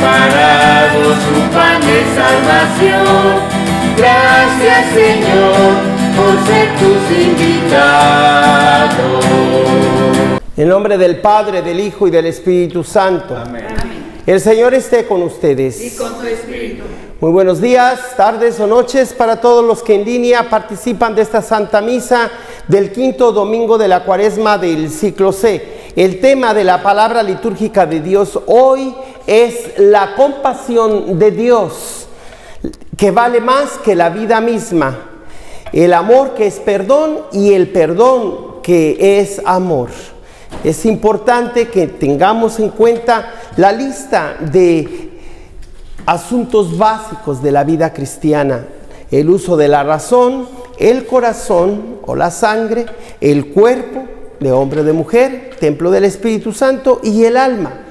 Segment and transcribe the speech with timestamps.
[0.00, 3.40] preparado su pan de salvación.
[3.96, 5.72] Gracias Señor
[6.16, 9.24] por ser tus invitados.
[10.56, 13.34] En nombre del Padre, del Hijo y del Espíritu Santo.
[13.36, 13.64] Amén.
[14.26, 15.80] El Señor esté con ustedes.
[15.80, 16.84] Y con tu espíritu.
[17.20, 21.42] Muy buenos días, tardes o noches para todos los que en línea participan de esta
[21.42, 22.30] Santa Misa
[22.68, 25.79] del quinto domingo de la cuaresma del ciclo C.
[25.96, 28.94] El tema de la palabra litúrgica de Dios hoy
[29.26, 32.06] es la compasión de Dios,
[32.96, 34.96] que vale más que la vida misma.
[35.72, 39.90] El amor que es perdón y el perdón que es amor.
[40.62, 45.10] Es importante que tengamos en cuenta la lista de
[46.06, 48.64] asuntos básicos de la vida cristiana.
[49.10, 52.86] El uso de la razón, el corazón o la sangre,
[53.20, 57.84] el cuerpo de hombre de mujer, templo del Espíritu Santo y el alma.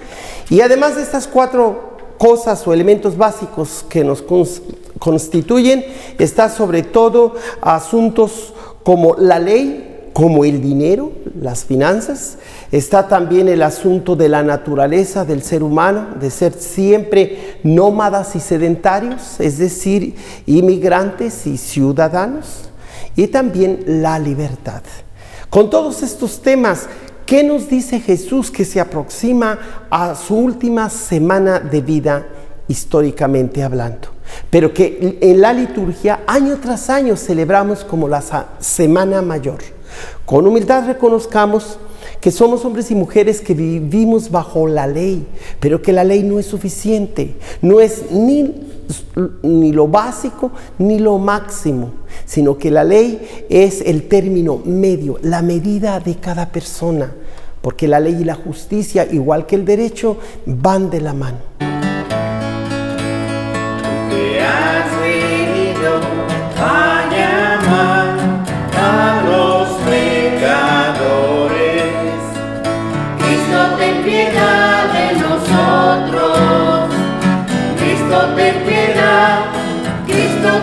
[0.50, 4.62] Y además de estas cuatro cosas o elementos básicos que nos cons-
[4.98, 5.86] constituyen,
[6.18, 12.40] está sobre todo asuntos como la ley, como el dinero, las finanzas,
[12.72, 18.40] está también el asunto de la naturaleza del ser humano, de ser siempre nómadas y
[18.40, 22.70] sedentarios, es decir, inmigrantes y ciudadanos,
[23.16, 24.82] y también la libertad.
[25.50, 26.88] Con todos estos temas,
[27.26, 29.58] ¿qué nos dice Jesús que se aproxima
[29.90, 32.28] a su última semana de vida
[32.68, 34.10] históricamente hablando?
[34.52, 38.24] Pero que en la liturgia año tras año celebramos como la
[38.60, 39.58] Semana Mayor.
[40.24, 41.80] Con humildad reconozcamos
[42.22, 45.26] que somos hombres y mujeres que vivimos bajo la ley,
[45.60, 48.54] pero que la ley no es suficiente, no es ni,
[49.44, 51.92] ni lo básico ni lo máximo,
[52.26, 57.14] sino que la ley es el término medio, la medida de cada persona,
[57.62, 61.69] porque la ley y la justicia, igual que el derecho, van de la mano.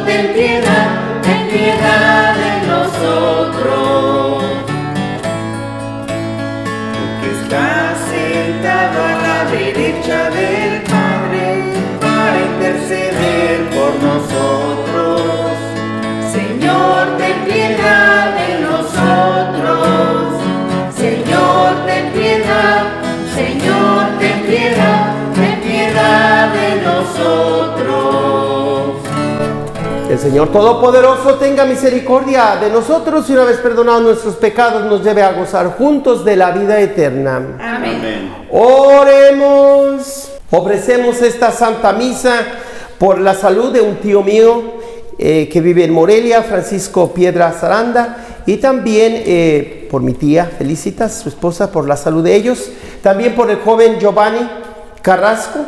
[0.04, 0.88] Ten piedad.
[1.22, 4.44] Ten piedad de nosotros.
[6.92, 11.44] Tú que estás sentado a la derecha del Padre
[12.00, 13.45] para interceder
[30.26, 35.30] Señor Todopoderoso tenga misericordia de nosotros y una vez perdonados nuestros pecados nos lleve a
[35.30, 37.56] gozar juntos de la vida eterna.
[37.60, 38.34] Amén.
[38.50, 40.32] Oremos.
[40.50, 42.40] Ofrecemos esta Santa Misa
[42.98, 44.64] por la salud de un tío mío
[45.16, 48.16] eh, que vive en Morelia, Francisco Piedra Zaranda,
[48.46, 52.72] y también eh, por mi tía Felicitas, su esposa, por la salud de ellos.
[53.00, 54.40] También por el joven Giovanni
[55.02, 55.60] Carrasco,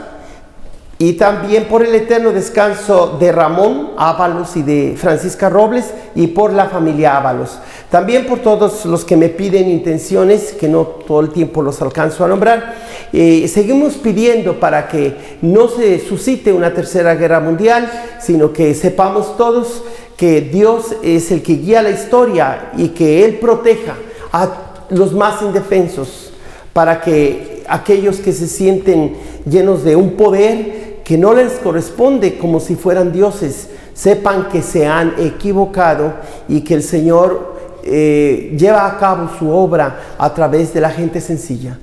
[1.01, 6.53] y también por el eterno descanso de Ramón Ábalos y de Francisca Robles y por
[6.53, 7.61] la familia Ábalos.
[7.89, 12.25] También por todos los que me piden intenciones, que no todo el tiempo los alcanzo
[12.25, 12.75] a nombrar.
[13.13, 17.89] Eh, seguimos pidiendo para que no se suscite una tercera guerra mundial,
[18.21, 19.85] sino que sepamos todos
[20.17, 23.95] que Dios es el que guía la historia y que Él proteja
[24.33, 24.49] a
[24.91, 26.33] los más indefensos
[26.73, 29.17] para que aquellos que se sienten
[29.49, 30.78] llenos de un poder
[31.09, 36.13] que no les corresponde como si fueran dioses, sepan que se han equivocado
[36.47, 41.23] y que el Señor eh, lleva a cabo su obra a través de la gente
[41.23, 41.79] sencilla.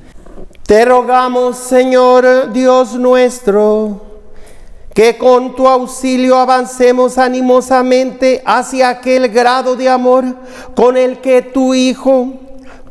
[0.68, 4.00] Te rogamos, Señor Dios nuestro,
[4.94, 10.24] que con tu auxilio avancemos animosamente hacia aquel grado de amor
[10.76, 12.45] con el que tu Hijo,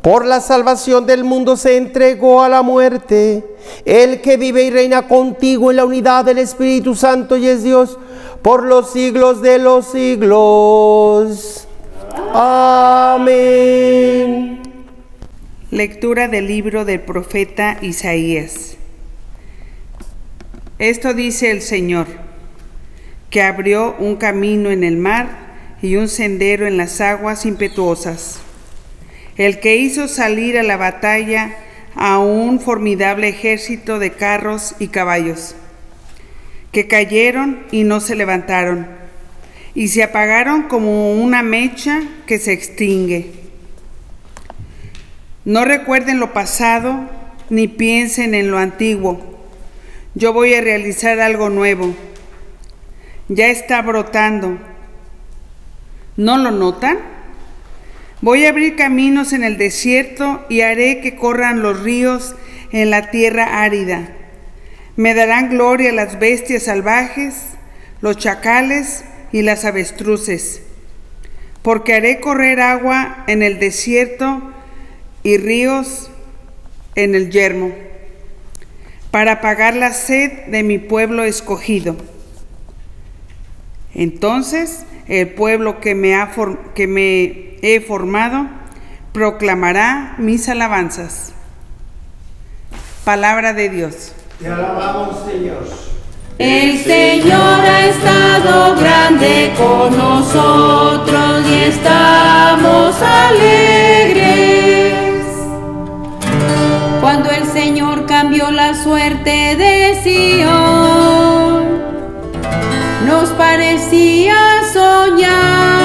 [0.05, 3.43] por la salvación del mundo, se entregó a la muerte.
[3.85, 7.97] El que vive y reina contigo en la unidad del Espíritu Santo y es Dios
[8.43, 11.67] por los siglos de los siglos.
[12.35, 13.31] Amén.
[15.71, 18.77] Lectura del libro del profeta Isaías.
[20.77, 22.05] Esto dice el Señor,
[23.31, 28.44] que abrió un camino en el mar y un sendero en las aguas impetuosas,
[29.37, 31.55] el que hizo salir a la batalla
[31.95, 35.55] a un formidable ejército de carros y caballos,
[36.71, 38.87] que cayeron y no se levantaron,
[39.73, 43.31] y se apagaron como una mecha que se extingue.
[45.43, 47.09] No recuerden lo pasado,
[47.49, 49.35] ni piensen en lo antiguo.
[50.15, 51.93] Yo voy a realizar algo nuevo.
[53.27, 54.57] Ya está brotando.
[56.17, 57.14] ¿No lo notan?
[58.25, 62.35] Voy a abrir caminos en el desierto y haré que corran los ríos
[62.71, 64.09] en la tierra árida.
[64.95, 67.35] Me darán gloria las bestias salvajes,
[68.01, 70.63] los chacales y las avestruces,
[71.61, 74.41] porque haré correr agua en el desierto
[75.21, 76.09] y ríos
[76.95, 77.75] en el yermo,
[79.11, 81.95] para apagar la sed de mi pueblo escogido.
[83.93, 86.31] Entonces el pueblo que me, ha
[86.73, 88.47] que me he formado
[89.11, 91.33] proclamará mis alabanzas.
[93.03, 94.13] Palabra de Dios.
[94.39, 95.67] Te alabamos, Señor.
[96.37, 104.35] El Señor ha estado grande con nosotros y estamos alegres.
[107.01, 111.65] Cuando el Señor cambió la suerte de Sion,
[113.07, 114.35] nos parecía
[114.71, 115.84] soñar.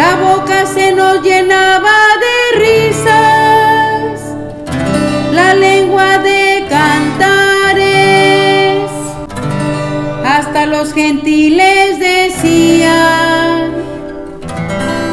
[0.00, 1.92] La boca se nos llenaba
[2.24, 4.20] de risas,
[5.30, 8.00] la lengua de cantares.
[10.24, 13.72] Hasta los gentiles decían,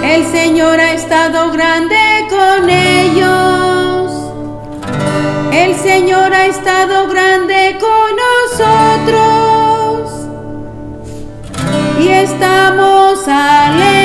[0.05, 1.97] el Señor ha estado grande
[2.29, 4.09] con ellos.
[5.51, 10.11] El Señor ha estado grande con nosotros
[11.99, 13.96] y estamos alegres.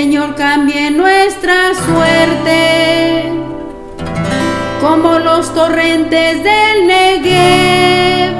[0.00, 3.24] Señor cambie nuestra suerte,
[4.80, 8.32] como los torrentes del Negev,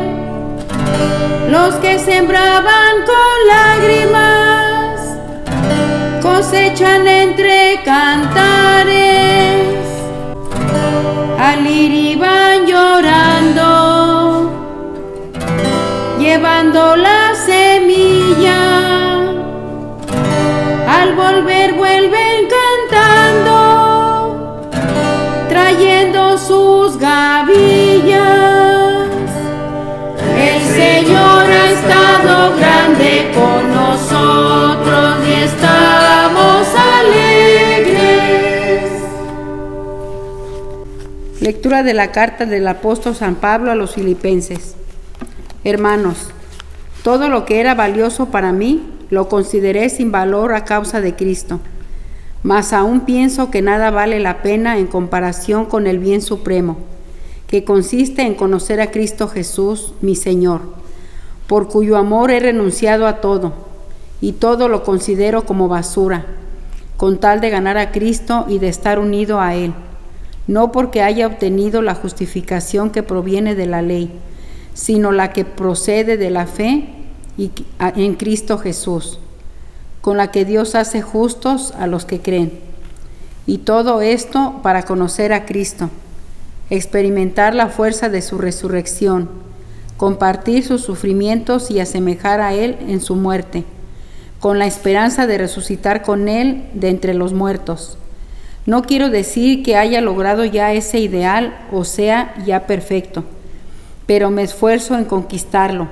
[1.51, 5.01] los que sembraban con lágrimas,
[6.23, 9.67] cosechan entre cantares,
[11.41, 13.69] al ir iban llorando
[16.21, 18.68] llevando la semilla.
[41.49, 44.75] Lectura de la carta del apóstol San Pablo a los filipenses.
[45.65, 46.29] Hermanos,
[47.03, 51.61] todo lo que era valioso para mí lo consideré sin valor a causa de Cristo.
[52.43, 56.77] Mas aún pienso que nada vale la pena en comparación con el bien supremo,
[57.47, 60.61] que consiste en conocer a Cristo Jesús, mi Señor,
[61.47, 63.55] por cuyo amor he renunciado a todo,
[64.21, 66.27] y todo lo considero como basura,
[66.99, 69.73] con tal de ganar a Cristo y de estar unido a Él,
[70.49, 74.11] no porque haya obtenido la justificación que proviene de la ley,
[74.75, 76.89] sino la que procede de la fe
[77.79, 79.21] en Cristo Jesús,
[80.01, 82.59] con la que Dios hace justos a los que creen.
[83.47, 85.91] Y todo esto para conocer a Cristo,
[86.71, 89.29] experimentar la fuerza de su resurrección,
[89.99, 93.65] compartir sus sufrimientos y asemejar a Él en su muerte,
[94.41, 97.99] con la esperanza de resucitar con Él de entre los muertos.
[98.69, 103.25] No quiero decir que haya logrado ya ese ideal o sea ya perfecto
[104.09, 105.87] pero me esfuerzo en conquistarlo,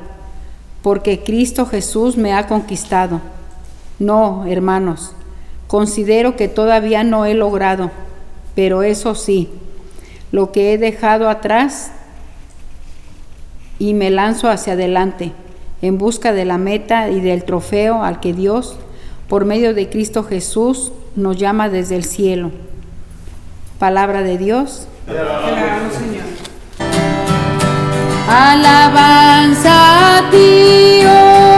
[0.80, 3.20] porque Cristo Jesús me ha conquistado.
[3.98, 5.12] No, hermanos,
[5.66, 7.90] considero que todavía no he logrado,
[8.54, 9.50] pero eso sí,
[10.32, 11.92] lo que he dejado atrás
[13.78, 15.32] y me lanzo hacia adelante,
[15.82, 18.78] en busca de la meta y del trofeo al que Dios,
[19.28, 22.50] por medio de Cristo Jesús, nos llama desde el cielo.
[23.78, 24.86] Palabra de Dios.
[25.06, 26.24] Señor.
[28.28, 31.55] Alabanza a ti, oh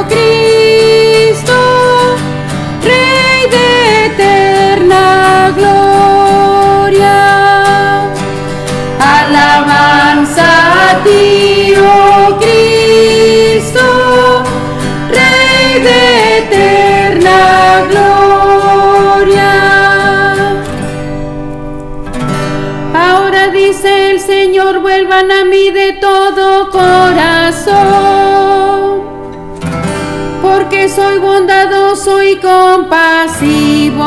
[30.42, 34.04] porque soy bondadoso y compasivo.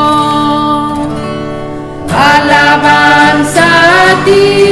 [2.13, 3.65] Alabanza
[4.11, 4.70] a ti,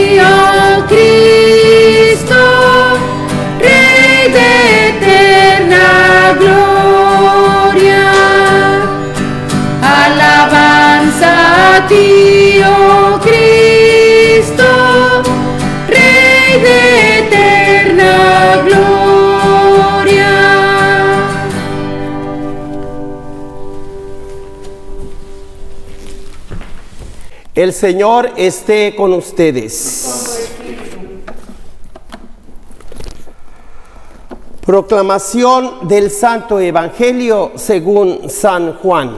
[27.70, 30.50] El Señor esté con ustedes.
[34.66, 39.16] Proclamación del Santo Evangelio según San Juan.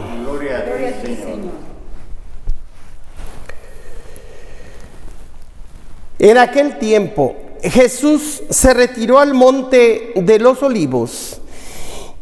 [6.20, 11.41] En aquel tiempo Jesús se retiró al monte de los olivos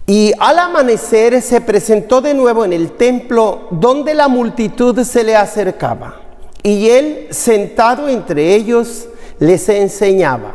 [0.10, 5.36] y al amanecer se presentó de nuevo en el templo donde la multitud se le
[5.36, 6.20] acercaba.
[6.63, 10.54] Y él, sentado entre ellos, les enseñaba.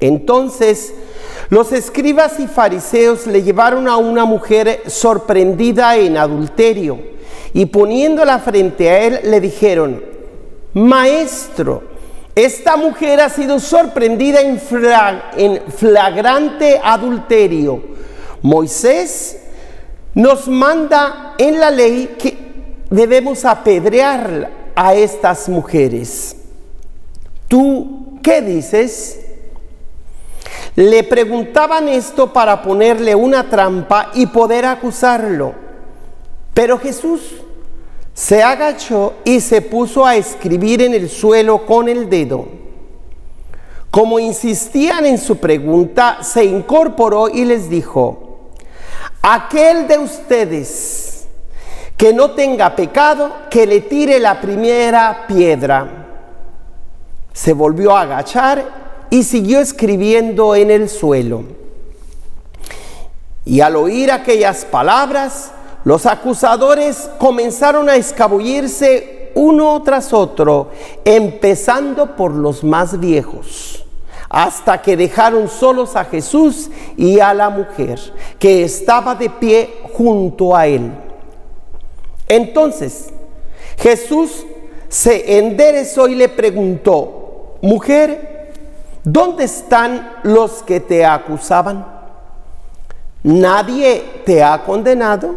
[0.00, 0.94] Entonces
[1.50, 6.98] los escribas y fariseos le llevaron a una mujer sorprendida en adulterio
[7.52, 10.02] y poniéndola frente a él le dijeron,
[10.72, 11.82] Maestro,
[12.34, 17.92] esta mujer ha sido sorprendida en, flagrante adulterio
[18.44, 19.38] Moisés
[20.12, 22.36] nos manda en la ley que
[22.90, 26.36] debemos apedrear a estas mujeres.
[27.48, 29.18] ¿Tú qué dices?
[30.76, 35.54] Le preguntaban esto para ponerle una trampa y poder acusarlo.
[36.52, 37.22] Pero Jesús
[38.12, 42.46] se agachó y se puso a escribir en el suelo con el dedo.
[43.90, 48.23] Como insistían en su pregunta, se incorporó y les dijo,
[49.26, 51.26] Aquel de ustedes
[51.96, 56.08] que no tenga pecado, que le tire la primera piedra.
[57.32, 61.44] Se volvió a agachar y siguió escribiendo en el suelo.
[63.46, 65.52] Y al oír aquellas palabras,
[65.84, 70.70] los acusadores comenzaron a escabullirse uno tras otro,
[71.02, 73.83] empezando por los más viejos
[74.34, 78.00] hasta que dejaron solos a Jesús y a la mujer
[78.36, 80.90] que estaba de pie junto a él.
[82.26, 83.10] Entonces
[83.78, 84.44] Jesús
[84.88, 88.50] se enderezó y le preguntó, mujer,
[89.04, 91.86] ¿dónde están los que te acusaban?
[93.22, 95.36] ¿Nadie te ha condenado?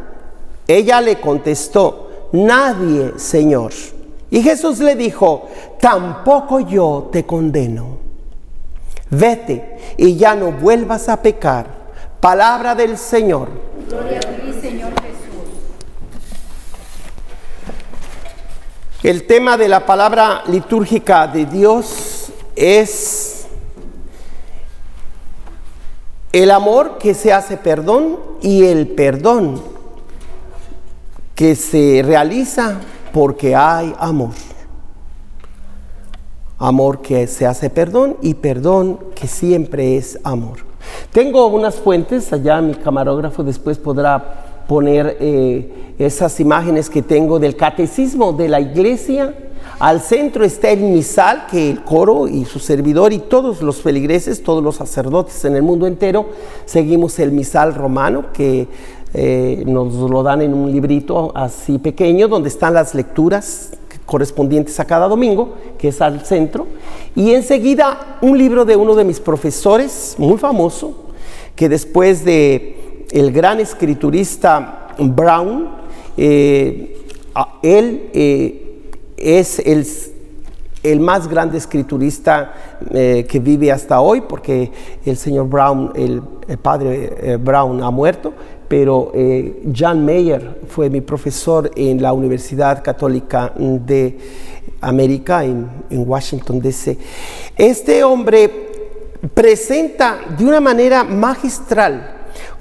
[0.67, 3.73] Ella le contestó, nadie, Señor.
[4.31, 5.49] Y Jesús le dijo,
[5.79, 8.06] tampoco yo te condeno
[9.09, 11.67] vete y ya no vuelvas a pecar.
[12.19, 13.49] Palabra del Señor.
[13.87, 15.17] Gloria a ti, Señor Jesús.
[19.03, 23.47] El tema de la palabra litúrgica de Dios es
[26.31, 29.61] el amor que se hace perdón y el perdón
[31.35, 32.79] que se realiza
[33.13, 34.31] porque hay amor.
[36.59, 40.57] Amor que se hace perdón y perdón que siempre es amor.
[41.11, 47.55] Tengo unas fuentes, allá mi camarógrafo después podrá poner eh, esas imágenes que tengo del
[47.55, 49.35] catecismo de la iglesia.
[49.77, 54.41] Al centro está el misal, que el coro y su servidor y todos los feligreses,
[54.41, 56.25] todos los sacerdotes en el mundo entero,
[56.65, 58.67] seguimos el misal romano, que
[59.13, 63.76] eh, nos lo dan en un librito así pequeño, donde están las lecturas
[64.07, 66.65] correspondientes a cada domingo, que es al centro,
[67.15, 71.11] y enseguida un libro de uno de mis profesores, muy famoso,
[71.55, 75.69] que después de el gran escriturista Brown,
[76.15, 77.03] eh,
[77.61, 79.85] él eh, es el,
[80.83, 82.53] el, más grande escriturista
[82.91, 84.71] eh, que vive hasta hoy, porque
[85.05, 88.33] el señor Brown, el, el padre Brown ha muerto,
[88.67, 94.17] pero eh, John Mayer fue mi profesor en la Universidad Católica de
[94.81, 96.97] América, en, Washington, D.C.
[97.57, 98.50] Este hombre
[99.33, 102.15] presenta de una manera magistral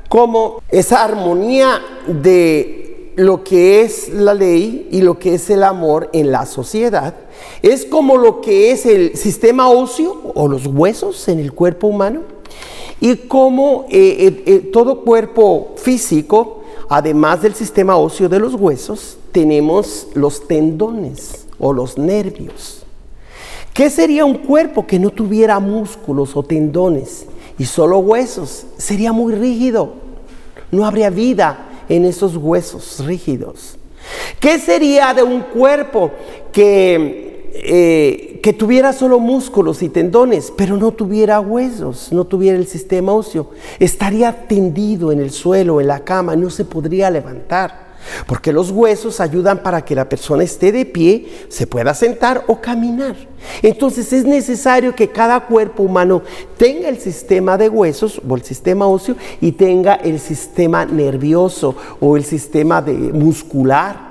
[0.08, 6.10] como esa armonía de lo que es la ley y lo que es el amor
[6.12, 7.14] en la sociedad.
[7.62, 12.35] Es como lo que es el sistema óseo o los huesos en el cuerpo humano
[13.00, 19.18] y como eh, eh, eh, todo cuerpo físico, además del sistema óseo de los huesos,
[19.32, 22.82] tenemos los tendones o los nervios.
[23.74, 27.26] ¿Qué sería un cuerpo que no tuviera músculos o tendones
[27.58, 28.64] y solo huesos?
[28.78, 29.92] Sería muy rígido.
[30.70, 33.76] No habría vida en esos huesos rígidos.
[34.40, 36.10] ¿Qué sería de un cuerpo
[36.52, 37.25] que
[37.64, 43.12] eh, que tuviera solo músculos y tendones, pero no tuviera huesos, no tuviera el sistema
[43.12, 47.86] óseo, estaría tendido en el suelo, en la cama, no se podría levantar.
[48.26, 52.60] Porque los huesos ayudan para que la persona esté de pie, se pueda sentar o
[52.60, 53.16] caminar.
[53.62, 56.22] Entonces es necesario que cada cuerpo humano
[56.56, 62.16] tenga el sistema de huesos o el sistema óseo y tenga el sistema nervioso o
[62.16, 64.05] el sistema de muscular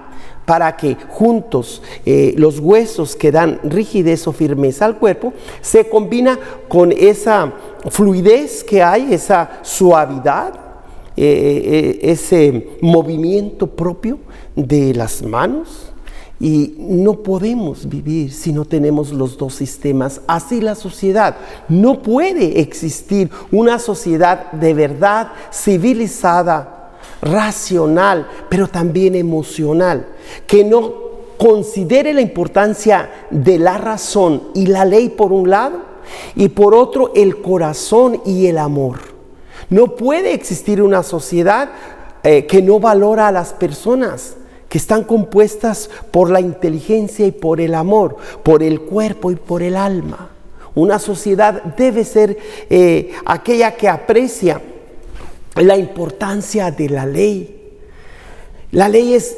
[0.45, 6.39] para que juntos eh, los huesos que dan rigidez o firmeza al cuerpo se combina
[6.67, 7.51] con esa
[7.89, 10.53] fluidez que hay, esa suavidad,
[11.17, 14.19] eh, eh, ese movimiento propio
[14.55, 15.91] de las manos.
[16.37, 20.19] Y no podemos vivir si no tenemos los dos sistemas.
[20.27, 21.37] Así la sociedad.
[21.69, 26.75] No puede existir una sociedad de verdad civilizada
[27.21, 30.07] racional, pero también emocional,
[30.47, 30.93] que no
[31.37, 35.79] considere la importancia de la razón y la ley por un lado
[36.35, 38.99] y por otro el corazón y el amor.
[39.69, 41.69] No puede existir una sociedad
[42.23, 44.37] eh, que no valora a las personas
[44.69, 49.61] que están compuestas por la inteligencia y por el amor, por el cuerpo y por
[49.61, 50.29] el alma.
[50.73, 52.37] Una sociedad debe ser
[52.69, 54.61] eh, aquella que aprecia
[55.55, 57.79] la importancia de la ley.
[58.71, 59.37] La ley es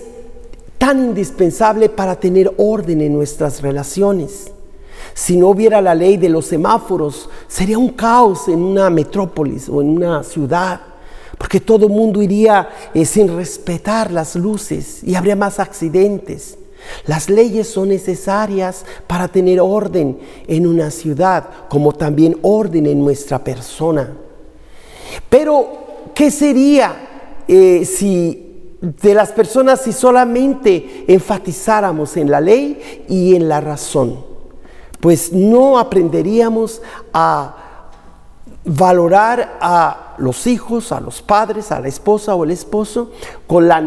[0.77, 4.51] tan indispensable para tener orden en nuestras relaciones.
[5.13, 9.81] Si no hubiera la ley de los semáforos, sería un caos en una metrópolis o
[9.81, 10.81] en una ciudad,
[11.37, 16.57] porque todo el mundo iría eh, sin respetar las luces y habría más accidentes.
[17.05, 23.43] Las leyes son necesarias para tener orden en una ciudad, como también orden en nuestra
[23.43, 24.15] persona.
[25.29, 28.46] Pero ¿Qué sería eh, si
[28.81, 34.25] de las personas si solamente enfatizáramos en la ley y en la razón?
[34.99, 36.81] Pues no aprenderíamos
[37.13, 37.55] a
[38.65, 43.11] valorar a los hijos, a los padres, a la esposa o el esposo
[43.45, 43.83] con la,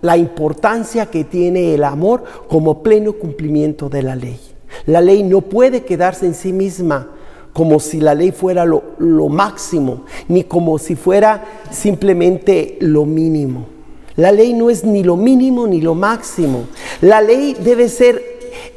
[0.00, 4.40] la importancia que tiene el amor como pleno cumplimiento de la ley.
[4.86, 7.08] La ley no puede quedarse en sí misma
[7.56, 13.75] como si la ley fuera lo, máximo, ni como si fuera simplemente lo mínimo.
[14.16, 16.64] La ley no es ni lo mínimo ni lo máximo.
[17.00, 18.22] La ley debe ser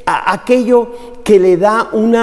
[0.04, 2.16] aquello que le da un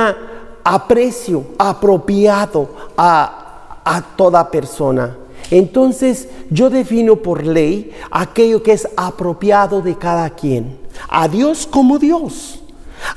[0.63, 5.17] aprecio apropiado a, a toda persona.
[5.49, 10.77] Entonces yo defino por ley aquello que es apropiado de cada quien.
[11.08, 12.62] A Dios como Dios,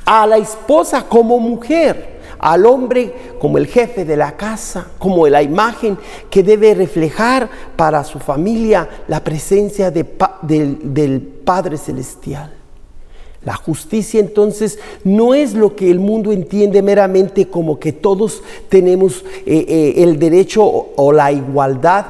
[0.04, 5.42] a la esposa como mujer, al hombre como el jefe de la casa, como la
[5.42, 5.98] imagen
[6.30, 12.54] que debe reflejar para su familia la presencia del, Padre Celestial.
[13.44, 19.24] La justicia entonces no es lo que el mundo entiende meramente como que todos tenemos
[19.46, 22.06] eh, eh, el derecho o la igualdad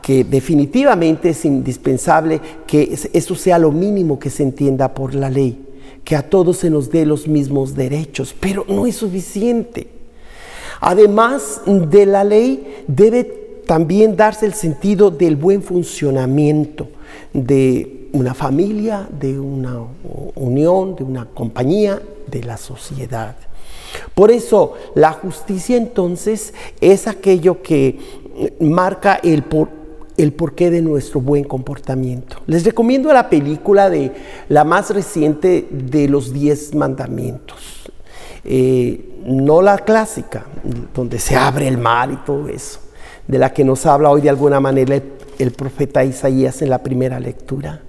[0.00, 5.69] que definitivamente es indispensable que eso sea lo mínimo que se entienda por la ley
[6.04, 9.88] que a todos se nos dé los mismos derechos, pero no es suficiente.
[10.80, 13.24] Además de la ley, debe
[13.66, 16.88] también darse el sentido del buen funcionamiento
[17.32, 19.78] de una familia, de una
[20.34, 23.36] unión, de una compañía, de la sociedad.
[24.14, 27.98] Por eso la justicia entonces es aquello que
[28.60, 29.68] marca el, por,
[30.22, 32.42] el porqué de nuestro buen comportamiento.
[32.46, 34.12] Les recomiendo la película de
[34.48, 37.90] la más reciente de los diez mandamientos.
[38.44, 40.44] Eh, no la clásica,
[40.94, 42.80] donde se abre el mar y todo eso,
[43.26, 45.00] de la que nos habla hoy de alguna manera
[45.38, 47.82] el, profeta Isaías en la primera lectura.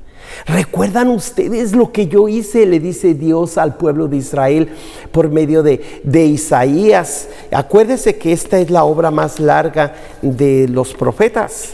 [0.46, 2.66] ¿Recuerdan ustedes lo que yo hice?
[2.66, 4.70] Le dice Dios al pueblo de Israel
[5.12, 7.28] por medio de, de Isaías.
[7.52, 11.74] Acuérdese que esta es la obra más larga de los profetas.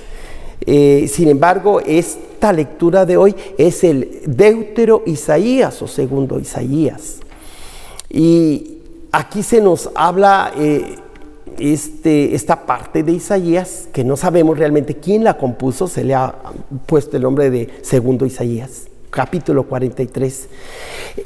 [0.70, 7.20] Eh, sin embargo, esta lectura de hoy es el Deutero Isaías o segundo Isaías.
[8.10, 8.80] Y
[9.14, 10.98] aquí se nos habla eh,
[11.58, 16.36] este, esta parte de Isaías, que no sabemos realmente quién la compuso, se le ha
[16.86, 20.48] puesto el nombre de segundo Isaías capítulo 43.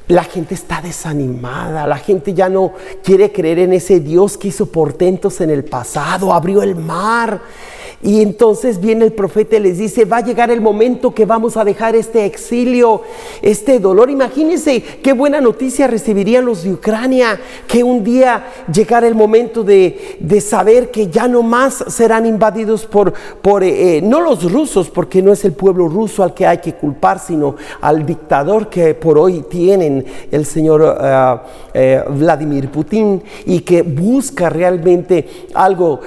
[0.07, 2.71] La gente está desanimada, la gente ya no
[3.03, 7.41] quiere creer en ese Dios que hizo portentos en el pasado, abrió el mar,
[8.03, 11.55] y entonces viene el profeta y les dice, va a llegar el momento que vamos
[11.55, 13.01] a dejar este exilio,
[13.41, 14.09] este dolor.
[14.09, 20.17] Imagínense qué buena noticia recibirían los de Ucrania, que un día llegara el momento de,
[20.41, 25.21] saber que ya no más serán invadidos por, por eh, eh, no los rusos, porque
[25.21, 29.19] no es el pueblo ruso al que hay que culpar, sino al dictador que por
[29.19, 30.97] hoy tienen el señor
[31.73, 35.99] eh, Vladimir Putin y que busca realmente algo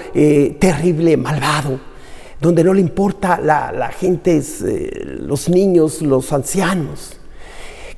[0.59, 1.84] terrible, malvado
[2.45, 7.17] donde no le importa la, gente, eh, los niños, los ancianos.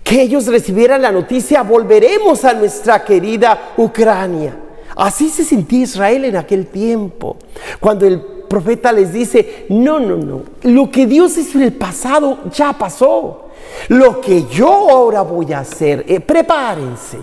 [0.05, 4.57] Que ellos recibieran la noticia, volveremos a nuestra querida Ucrania.
[4.95, 7.39] Así se sentía Israel en aquel tiempo,
[7.81, 12.39] cuando el profeta les dice, no, no, no, lo que Dios hizo en el pasado
[12.53, 13.51] ya pasó.
[13.89, 17.19] Lo que yo ahora voy a hacer, eh, prepárense.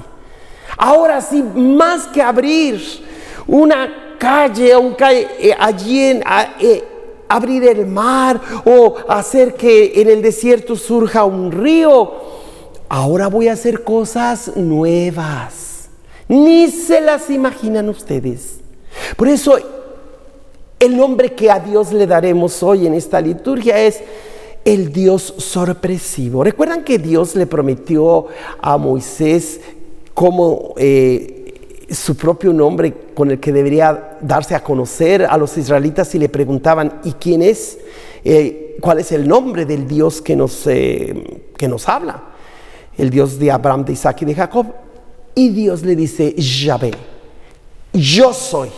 [0.76, 2.82] Ahora sí, más que abrir
[3.48, 4.74] una calle,
[5.40, 6.22] eh, allí en,
[7.34, 12.12] abrir el mar o hacer que en el desierto surja un río,
[12.90, 15.90] ahora voy a hacer cosas nuevas.
[16.28, 18.60] Ni se las imaginan ustedes.
[19.18, 19.58] Por eso
[20.80, 24.02] el nombre que a Dios le daremos hoy en esta liturgia es
[24.64, 26.44] el Dios sorpresivo.
[26.44, 28.28] ¿Recuerdan que Dios le prometió
[28.62, 29.60] a Moisés
[30.14, 31.43] como eh,
[31.90, 36.30] su propio nombre con el que debería darse a conocer a los israelitas y le
[36.30, 37.78] preguntaban, ¿y quién es?
[38.24, 42.24] Eh, ¿Cuál es el nombre del Dios que nos, eh, que nos habla?
[42.98, 44.68] El Dios de Abraham, de Isaac y de Jacob.
[45.36, 46.92] Y Dios le dice, Yahvé,
[47.92, 48.70] yo soy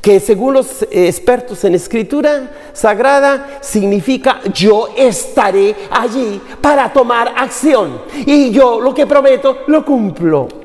[0.00, 8.50] que según los expertos en escritura sagrada significa yo estaré allí para tomar acción y
[8.50, 10.59] yo lo que prometo lo cumplo.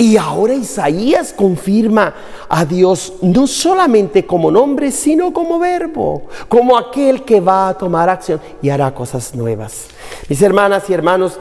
[0.00, 2.14] Y ahora Isaías confirma
[2.48, 8.08] a Dios no solamente como nombre, sino como verbo, como aquel que va a tomar
[8.08, 9.88] acción y hará cosas nuevas.
[10.26, 11.38] Mis hermanas y hermanos,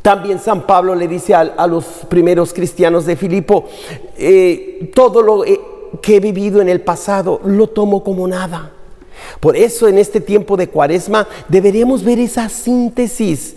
[0.00, 3.64] también San Pablo le dice a, los primeros cristianos de Filipo,
[4.16, 5.60] eh, todo lo eh,
[6.00, 8.70] que he vivido en el pasado lo tomo como nada.
[9.40, 13.56] Por eso en este tiempo de cuaresma deberíamos ver esa síntesis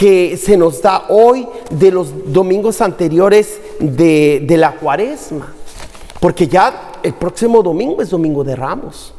[0.00, 5.52] que se nos da hoy de los domingos anteriores de, de la cuaresma.
[6.18, 9.12] Porque ya el próximo domingo es domingo de ramos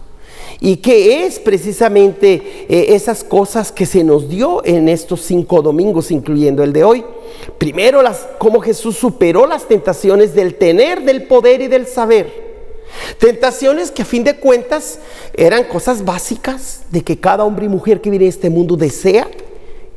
[0.59, 6.09] y que es precisamente eh, esas cosas que se nos dio en estos cinco domingos,
[6.09, 7.05] incluyendo el de hoy.
[7.59, 12.49] Primero, las, cómo Jesús superó las tentaciones del tener, del poder y del saber.
[13.19, 14.97] Tentaciones que a fin de cuentas
[15.35, 19.27] eran cosas básicas de que cada hombre y mujer que vive en este mundo desea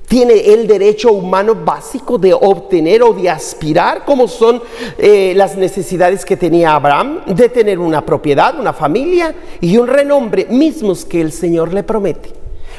[0.07, 4.63] tiene el derecho humano básico de obtener o de aspirar, como son
[4.99, 10.47] eh, las necesidades que tenía Abraham, de tener una propiedad, una familia y un renombre,
[10.51, 12.33] mismos que el Señor le promete.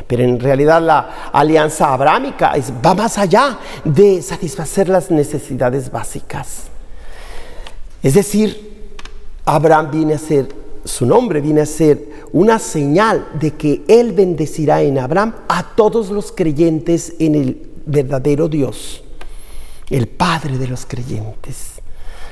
[0.08, 2.54] Pero en realidad la alianza abrámica
[2.86, 6.64] va más allá de satisfacer las necesidades básicas.
[8.04, 8.92] Es decir,
[9.46, 14.84] Abraham viene a ser su nombre viene a ser una señal de que Él bendecirá
[14.84, 19.04] en Abraham a todos los creyentes en el verdadero Dios,
[19.90, 21.72] el Padre de los creyentes.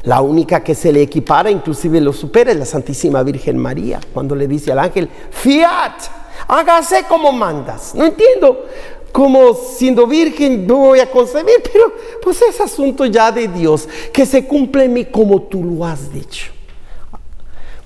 [0.04, 4.36] La única que se le equipara, inclusive lo supera, es la Santísima Virgen María, cuando
[4.36, 6.04] le dice al ángel, fiat,
[6.48, 7.96] hágase como mandas.
[7.96, 8.66] No entiendo
[9.12, 14.28] cómo siendo virgen no voy a concebir, pero pues es asunto ya de Dios, que
[14.28, 16.52] se cumple en mí como tú lo has dicho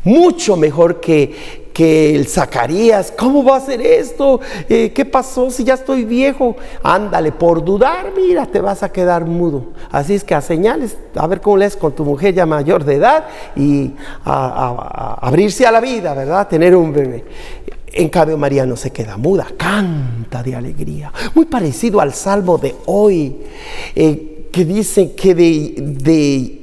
[0.03, 3.13] mucho mejor que, que el Zacarías.
[3.15, 4.39] ¿Cómo va a ser esto?
[4.67, 6.55] Eh, ¿Qué pasó si ya estoy viejo?
[6.81, 9.73] Ándale, por dudar, mira, te vas a quedar mudo.
[9.91, 12.95] Así es que a señales, a ver cómo lees con tu mujer ya mayor de
[12.95, 13.91] edad y
[14.25, 16.47] a, abrirse a la vida, ¿verdad?
[16.47, 17.23] Tener un bebé.
[17.93, 21.13] En cambio, María no se queda muda, canta de alegría.
[21.35, 23.37] Muy parecido al salmo de hoy,
[23.95, 26.56] eh, que dice que de, de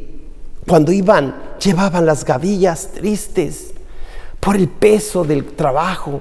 [0.67, 3.73] cuando iban, llevaban las gavillas tristes
[4.41, 6.21] por el peso del trabajo.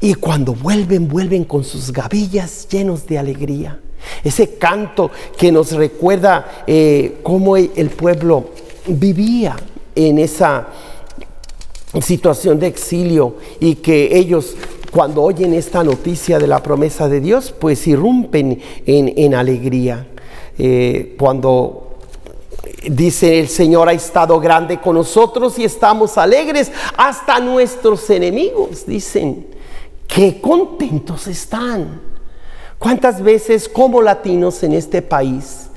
[0.00, 3.80] Y cuando vuelven, vuelven con sus gavillas llenos de alegría.
[4.24, 8.50] Ese canto que nos recuerda eh, cómo el pueblo
[8.86, 9.56] vivía
[9.94, 10.68] en esa
[12.00, 14.56] situación de exilio y que ellos
[14.90, 20.06] cuando oyen esta noticia de la promesa de Dios, pues irrumpen en, alegría.
[20.58, 21.89] Eh, cuando
[22.88, 26.70] Dice el Señor ha estado grande con nosotros y estamos alegres.
[26.96, 29.46] Hasta nuestros enemigos dicen,
[30.06, 32.00] qué contentos están.
[32.78, 35.68] ¿Cuántas veces como latinos en este país,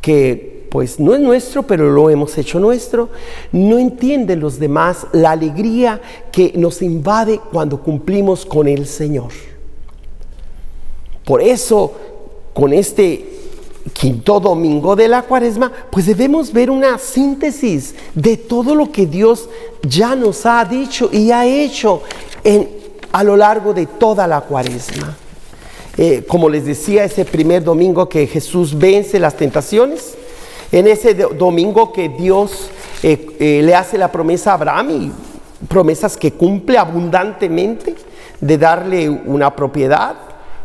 [0.00, 3.10] que pues no es nuestro, pero lo hemos hecho nuestro,
[3.52, 6.00] no entienden los demás la alegría
[6.32, 9.30] que nos invade cuando cumplimos con el Señor?
[11.24, 11.92] Por eso,
[12.54, 13.37] con este
[13.92, 19.48] quinto domingo de la cuaresma, pues debemos ver una síntesis de todo lo que Dios
[19.82, 22.02] ya nos ha dicho y ha hecho
[23.12, 25.16] a lo largo de toda la cuaresma.
[25.96, 30.14] Eh, como les decía, ese primer domingo que Jesús vence las tentaciones,
[30.70, 32.70] en ese domingo que Dios
[33.02, 35.12] eh, eh, le hace la promesa a Abraham y
[35.66, 37.96] promesas que cumple abundantemente
[38.40, 40.14] de darle una propiedad,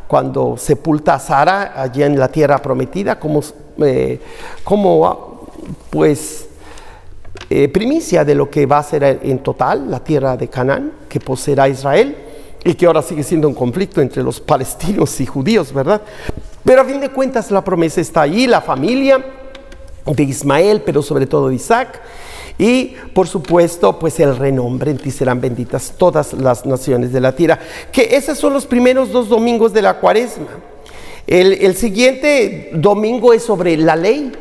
[0.07, 3.41] cuando sepulta a Sara allí en la tierra prometida como,
[3.79, 4.19] eh,
[4.63, 5.49] como
[5.89, 6.47] pues
[7.49, 11.19] eh, primicia de lo que va a ser en total la tierra de Canaán que
[11.19, 12.17] poseerá Israel.
[12.65, 16.01] y que ahora sigue siendo un conflicto entre los palestinos y judíos, ¿verdad?
[16.63, 19.23] Pero a fin de cuentas la promesa está ahí, la familia
[20.05, 22.01] de Ismael, pero sobre todo de Isaac.
[22.57, 27.35] Y por supuesto, pues el renombre, en ti serán benditas todas las naciones de la
[27.35, 27.59] tierra.
[27.91, 30.47] Que esos son los primeros dos domingos de la cuaresma.
[31.25, 34.31] El, siguiente domingo es sobre la ley.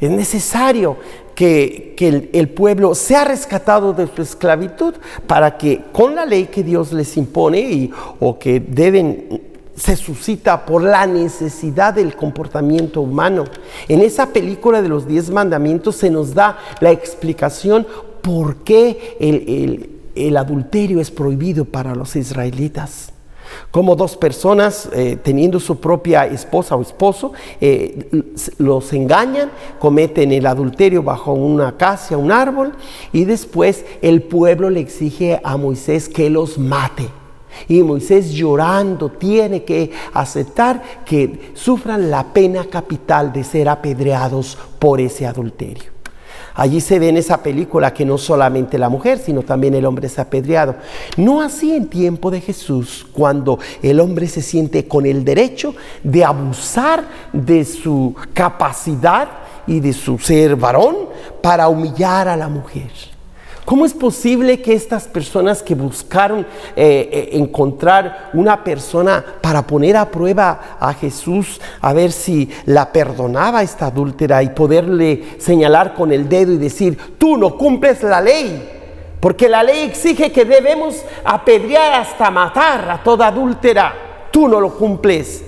[0.00, 0.96] Es necesario
[1.34, 4.94] que, que el, el, pueblo sea rescatado de su esclavitud
[5.26, 9.49] para que con la ley que Dios les impone y, o que deben
[9.80, 13.44] se suscita por la necesidad del comportamiento humano.
[13.88, 17.86] En esa película de los diez mandamientos se nos da la explicación
[18.20, 19.16] por qué
[20.14, 23.14] el, adulterio es prohibido para los israelitas.
[23.70, 28.22] Como dos personas eh, teniendo su propia esposa o esposo eh,
[28.58, 32.74] los engañan, cometen el adulterio bajo una acacia, un árbol,
[33.12, 37.19] y después el pueblo le exige a Moisés que los mate.
[37.68, 45.00] Y Moisés llorando tiene que aceptar que sufran la pena capital de ser apedreados por
[45.00, 46.00] ese adulterio.
[46.54, 50.08] Allí se ve en esa película que no solamente la mujer, sino también el hombre
[50.08, 50.74] es apedreado.
[51.16, 56.24] No así en tiempo de Jesús, cuando el hombre se siente con el derecho de
[56.24, 59.28] abusar de su capacidad
[59.66, 60.96] y de su ser varón
[61.40, 62.90] para humillar a la mujer.
[63.70, 66.40] ¿Cómo es posible que estas personas que buscaron
[66.74, 72.90] eh, eh, encontrar una persona para poner a prueba a Jesús, a ver si la
[72.90, 78.20] perdonaba esta adúltera y poderle señalar con el dedo y decir, tú no cumples la
[78.20, 78.68] ley?
[79.20, 83.94] Porque la ley exige que debemos apedrear hasta matar a toda adúltera.
[84.32, 85.44] Tú no lo cumples.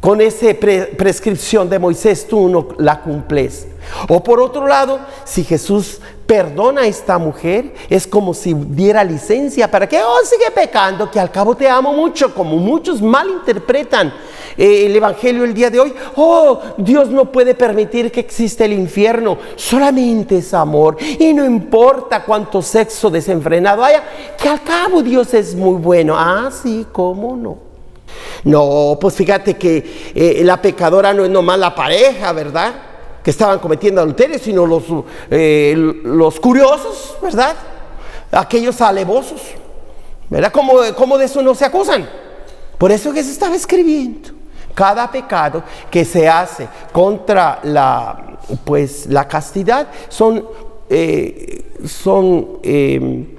[0.00, 3.68] Con esa pre prescripción de Moisés tú no la cumples.
[4.08, 9.70] O por otro lado, si Jesús perdona a esta mujer, es como si diera licencia
[9.70, 14.12] para que, oh, sigue pecando, que al cabo te amo mucho, como muchos malinterpretan
[14.58, 15.94] eh, el Evangelio el día de hoy.
[16.16, 20.98] Oh, Dios no puede permitir que exista el infierno, solamente es amor.
[21.00, 24.04] Y no importa cuánto sexo desenfrenado haya,
[24.38, 26.14] que al cabo Dios es muy bueno.
[26.14, 27.56] Ah, sí, ¿cómo no?
[28.44, 32.87] No, pues fíjate que eh, la pecadora no es nomás la pareja, ¿verdad?
[33.30, 34.84] Estaban cometiendo adulterio, sino los,
[35.30, 37.56] eh, los curiosos, ¿verdad?
[38.32, 39.40] Aquellos alevosos,
[40.28, 40.52] ¿verdad?
[40.52, 42.08] ¿Cómo, ¿Cómo de eso no se acusan?
[42.78, 44.30] Por eso que se estaba escribiendo.
[44.74, 50.46] Cada pecado que se hace contra la, pues, la castidad son,
[50.88, 53.37] eh, son eh,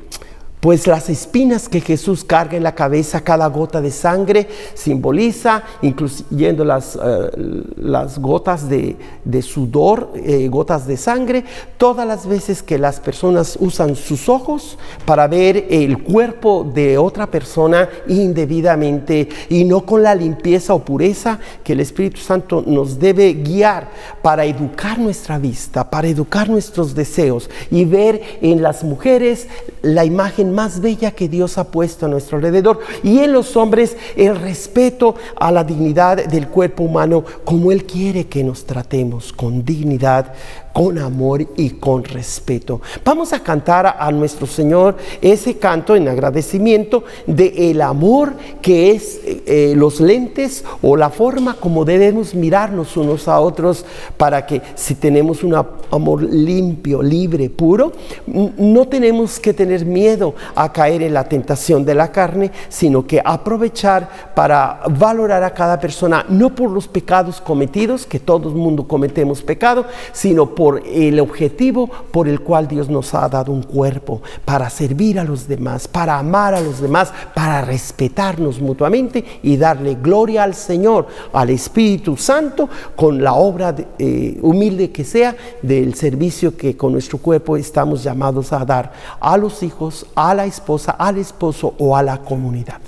[0.60, 6.66] pues las espinas que Jesús carga en la cabeza, cada gota de sangre simboliza, incluyendo
[6.66, 7.30] las, uh,
[7.78, 11.46] las gotas de, de sudor, eh, gotas de sangre,
[11.78, 17.28] todas las veces que las personas usan sus ojos para ver el cuerpo de otra
[17.28, 23.34] persona indebidamente y no con la limpieza o pureza que el Espíritu Santo nos debe
[23.34, 23.90] guiar
[24.22, 29.48] para educar nuestra vista, para educar nuestros deseos y ver en las mujeres
[29.82, 33.96] la imagen más bella que Dios ha puesto a nuestro alrededor y en los hombres
[34.16, 39.64] el respeto a la dignidad del cuerpo humano como Él quiere que nos tratemos con
[39.66, 40.34] dignidad,
[40.74, 42.82] con amor y con respeto.
[43.04, 49.20] Vamos a cantar a nuestro Señor ese canto en agradecimiento de el amor que es
[49.26, 53.86] eh, los lentes o la forma como debemos mirarnos unos a otros
[54.18, 57.92] para que si tenemos un amor limpio, libre, puro,
[58.28, 63.22] no tenemos que tener miedo a caer en la tentación de la carne, sino que
[63.24, 68.88] aprovechar para valorar a cada persona, no por los pecados cometidos, que todo el mundo
[68.88, 74.22] cometemos pecado, sino por el objetivo por el cual Dios nos ha dado un cuerpo,
[74.46, 79.96] para servir a los demás, para amar a los demás, para respetarnos mutuamente y darle
[79.96, 86.56] gloria al Señor, al Espíritu Santo, con la obra eh, humilde que sea del servicio
[86.56, 91.18] que con nuestro cuerpo estamos llamados a dar a los hijos, a la esposa, al
[91.18, 92.80] esposo o a la comunidad.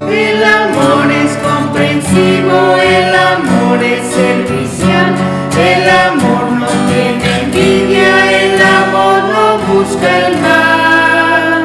[0.00, 5.14] El amor es comprensivo, el amor es servicial,
[5.56, 8.10] el amor no tiene envidia,
[8.42, 11.62] el amor no busca el mal.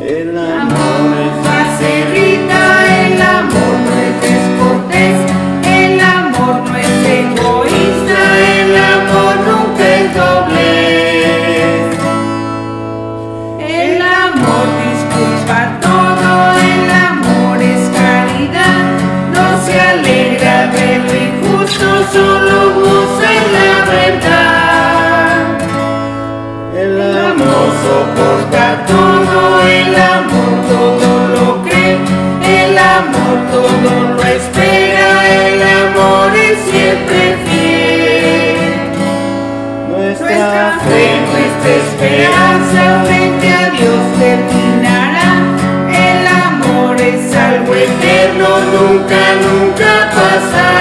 [0.00, 2.62] El amor es acerrita,
[3.04, 5.18] el amor no es descortés,
[5.66, 8.18] el amor no es egoísta,
[8.58, 11.19] el amor nunca es doblez.
[48.72, 50.79] nunca, nunca pasará.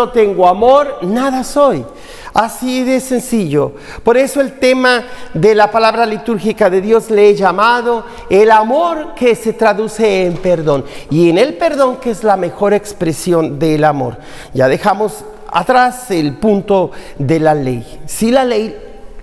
[0.00, 1.84] No tengo amor, nada soy.
[2.32, 3.72] Así de sencillo.
[4.02, 9.14] Por eso el tema de la palabra litúrgica de Dios le he llamado el amor
[9.14, 10.84] que se traduce en perdón.
[11.10, 14.16] Y en el perdón que es la mejor expresión del amor.
[14.54, 18.00] Ya dejamos atrás el punto de la ley.
[18.06, 18.74] Si la ley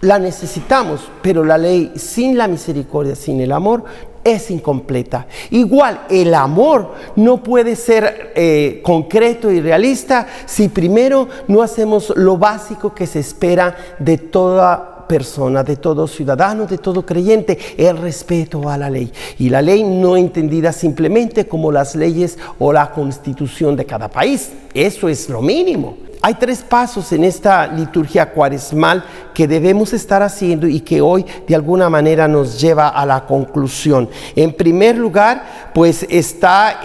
[0.02, 3.84] la necesitamos, pero la ley sin la misericordia, sin el amor,
[4.28, 5.28] es incompleta.
[5.52, 12.38] Igual, el amor no puede ser eh, concreto y realista si primero no hacemos lo
[12.38, 18.70] básico que se espera de toda persona, de todo ciudadano, de todo creyente, el respeto
[18.70, 19.12] a la ley.
[19.40, 24.52] Y la ley no entendida simplemente como las leyes o la constitución de cada país.
[24.74, 26.07] Eso es lo mínimo.
[26.22, 29.04] Hay tres pasos en esta liturgia cuaresmal
[29.34, 34.10] que debemos estar haciendo y que hoy de alguna manera nos lleva a la conclusión.
[34.36, 36.82] En primer lugar, pues está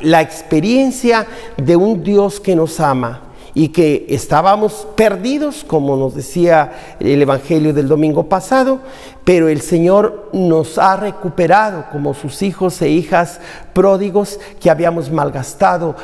[0.00, 3.20] la experiencia de un Dios que nos ama
[3.54, 8.80] y que estábamos perdidos, como nos decía el Evangelio del domingo pasado,
[9.24, 13.40] pero el Señor nos ha recuperado como sus hijos e hijas
[13.74, 15.94] pródigos que habíamos malgastado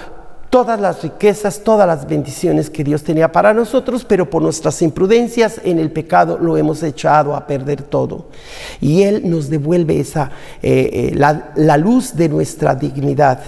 [0.51, 5.61] todas las riquezas, todas las bendiciones que Dios tenía para nosotros, pero por nuestras imprudencias
[5.65, 8.27] en el pecado lo hemos echado a perder todo.
[8.81, 10.31] Y Él nos devuelve esa,
[10.63, 13.41] eh, eh, la, luz de nuestra dignidad.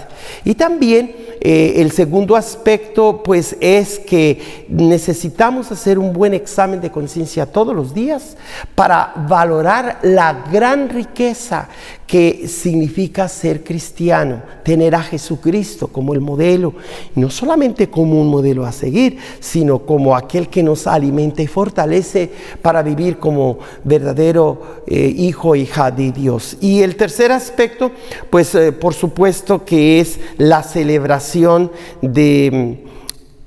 [0.45, 6.91] Y también eh, el segundo aspecto, pues, es que necesitamos hacer un buen examen de
[6.91, 8.37] conciencia todos los días
[8.75, 11.67] para valorar la gran riqueza
[12.11, 16.73] que significa ser cristiano, tener a Jesucristo como el modelo,
[17.15, 22.29] no solamente como un modelo a seguir, sino como aquel que nos alimenta y fortalece
[22.61, 26.57] para vivir como verdadero eh, hijo hija de Dios.
[26.59, 27.91] Y el tercer aspecto,
[28.29, 31.71] pues eh, por supuesto que es la celebración
[32.01, 32.90] de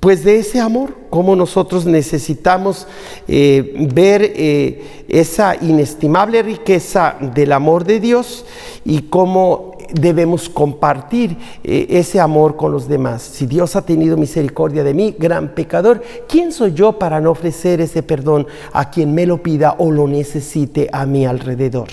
[0.05, 2.87] pues de ese amor, como nosotros necesitamos
[3.27, 8.45] eh, ver eh, esa inestimable riqueza del amor de Dios
[8.85, 13.23] y cómo debemos compartir eh, ese amor con los demás.
[13.23, 17.81] Si Dios ha tenido misericordia de mí, gran pecador, ¿quién soy yo para no ofrecer
[17.81, 21.87] ese perdón a quien me lo pida o lo necesite a mi alrededor?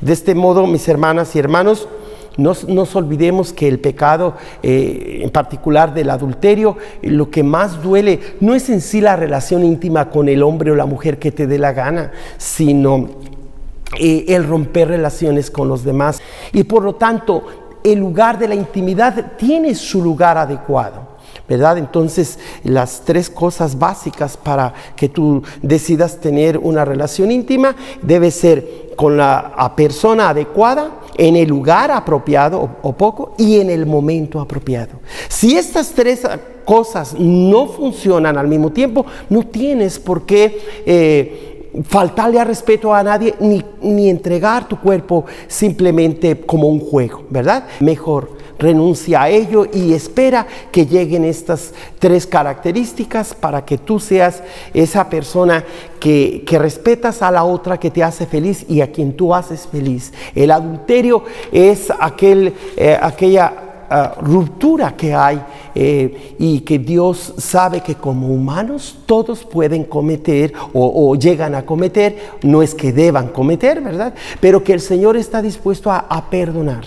[0.00, 1.86] De este modo, mis hermanas y hermanos,
[2.40, 8.20] no nos olvidemos que el pecado, eh, en particular del adulterio, lo que más duele
[8.40, 11.46] no es en sí la relación íntima con el hombre o la mujer que te
[11.46, 13.08] dé la gana, sino
[13.98, 16.20] eh, el romper relaciones con los demás.
[16.52, 17.44] Y por lo tanto,
[17.84, 21.10] el lugar de la intimidad tiene su lugar adecuado.
[21.48, 21.78] ¿verdad?
[21.78, 28.90] Entonces, las tres cosas básicas para que tú decidas tener una relación íntima debe ser
[28.94, 35.00] con la persona adecuada, en el lugar apropiado o, poco y en el momento apropiado.
[35.28, 36.26] Si estas tres
[36.64, 40.58] cosas no funcionan al mismo tiempo, no tienes por qué...
[40.86, 41.46] Eh,
[41.84, 47.64] faltarle a respeto a nadie ni, ni entregar tu cuerpo simplemente como un juego, ¿verdad?
[47.78, 54.42] Mejor renuncia a ello y espera que lleguen estas tres características para que tú seas
[54.72, 55.64] esa persona
[55.98, 60.12] que, respetas a la otra que te hace feliz y a quien tú haces feliz.
[60.34, 65.42] El adulterio es aquel, eh, aquella Ah, ruptura que hay
[65.74, 72.16] eh, y que Dios sabe que como humanos todos pueden cometer o, llegan a cometer,
[72.42, 74.14] no es que deban cometer, ¿verdad?
[74.38, 76.84] Pero que el Señor está dispuesto a, perdonar.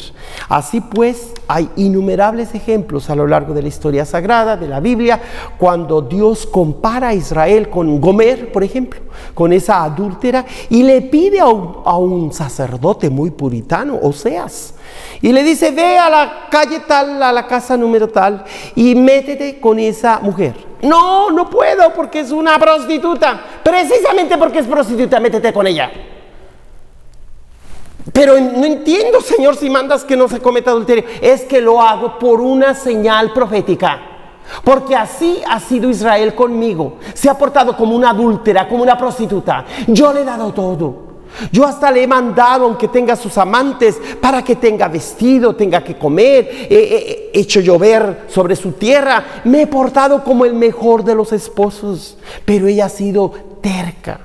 [0.47, 5.19] Así pues, hay innumerables ejemplos a lo largo de la historia sagrada, de la Biblia,
[5.57, 9.01] cuando Dios compara a Israel con Gomer, por ejemplo,
[9.33, 14.75] con esa adúltera, y le pide a un, a un sacerdote muy puritano, Oseas,
[15.21, 18.43] y le dice, ve a la calle tal, a la casa número tal,
[18.75, 20.53] y métete con esa mujer.
[20.81, 23.41] No, no puedo porque es una prostituta.
[23.63, 25.89] Precisamente porque es prostituta, métete con ella.
[28.11, 31.05] Pero no entiendo, Señor, si mandas que no se cometa adulterio.
[31.21, 34.01] Es que lo hago por una señal profética.
[34.65, 36.97] Porque así ha sido Israel conmigo.
[37.13, 39.65] Se ha portado como una adúltera, como una prostituta.
[39.87, 41.12] Yo le he dado todo.
[41.51, 45.97] Yo hasta le he mandado, aunque tenga sus amantes, para que tenga vestido, tenga que
[45.97, 49.41] comer, he, hecho llover sobre su tierra.
[49.43, 53.31] Me he portado como el mejor de los esposos, pero ella ha sido
[53.61, 54.21] terca,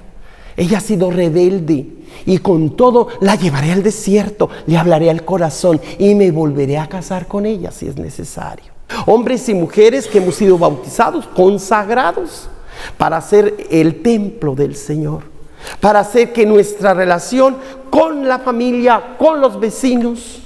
[0.57, 1.87] ella ha sido rebelde.
[2.27, 6.89] Y con todo la llevaré al desierto, le hablaré al corazón y me volveré a
[6.89, 8.73] casar con ella si es necesario.
[9.07, 12.49] Hombres y mujeres que hemos sido bautizados, consagrados
[12.97, 15.38] para ser el templo del Señor
[15.81, 17.57] para hacer que nuestra relación
[17.91, 20.41] con la familia, con los vecinos,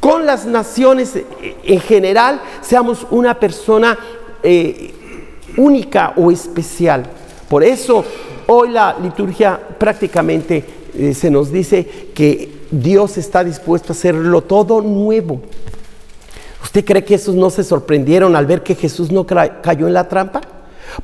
[0.00, 1.14] con las naciones
[1.64, 3.98] en general, seamos una persona
[4.42, 4.92] eh,
[5.56, 7.04] única o especial.
[7.48, 8.04] Por eso
[8.46, 10.64] hoy la liturgia prácticamente
[10.96, 15.40] eh, se nos dice que Dios está dispuesto a hacerlo todo nuevo.
[16.62, 20.08] ¿Usted cree que esos no se sorprendieron al ver que Jesús no cayó en la
[20.08, 20.40] trampa?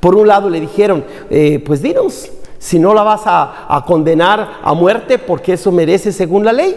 [0.01, 2.31] Por un lado le dijeron, eh, pues dinos,
[2.61, 6.77] si no la vas a, condenar a muerte porque eso merece según la ley.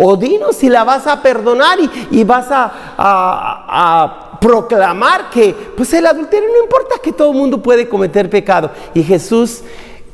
[0.00, 1.78] O dinos si la vas a perdonar
[2.10, 7.88] y, vas a, proclamar que pues el adulterio no importa, que todo el mundo puede
[7.88, 8.70] cometer pecado.
[8.94, 9.62] Y Jesús,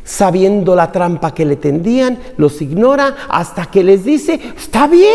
[0.03, 5.15] sabiendo la trampa que le tendían, los ignora hasta que les dice, está bien,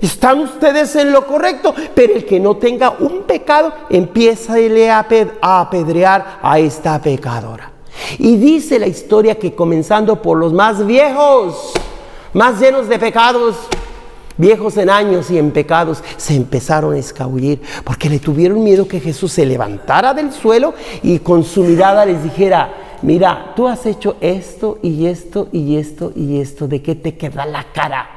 [0.00, 4.54] están ustedes en lo correcto, pero el que no tenga un pecado, empieza
[5.42, 7.69] a apedrear a esta pecadora.
[8.18, 11.72] Y dice la historia que comenzando por los más viejos,
[12.32, 13.56] más llenos de pecados,
[14.36, 19.00] viejos en años y en pecados, se empezaron a escabullir porque le tuvieron miedo que
[19.00, 22.72] Jesús se levantara del suelo y con su mirada les dijera,
[23.02, 27.44] mira, tú has hecho esto y esto y esto y esto, ¿de qué te queda
[27.44, 28.08] la cara?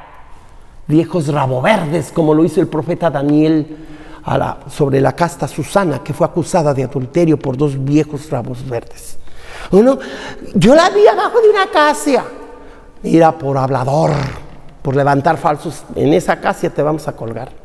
[0.86, 3.76] Viejos raboverdes, como lo hizo el profeta Daniel
[4.68, 9.18] sobre la casta Susana, que fue acusada de adulterio por dos viejos rabos verdes.
[9.70, 9.98] Uno,
[10.54, 12.24] yo la vi abajo de una acacia.
[13.02, 14.12] Mira, por hablador,
[14.82, 17.64] por levantar falsos, en esa acacia te vamos a colgar.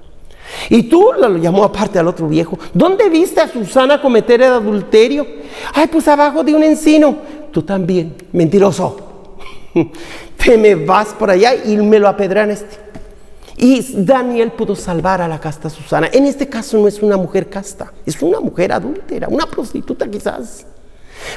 [0.69, 2.57] Y tú lo llamó aparte al otro viejo.
[2.73, 5.25] ¿Dónde viste a Susana cometer el adulterio?
[5.73, 7.17] Ay, pues abajo de un encino.
[7.51, 9.37] Tú también, mentiroso.
[10.37, 12.77] Te me vas por allá y me lo apedrean este.
[13.57, 16.09] Y Daniel pudo salvar a la casta Susana.
[16.13, 20.65] En este caso no es una mujer casta, es una mujer adúltera, una prostituta quizás.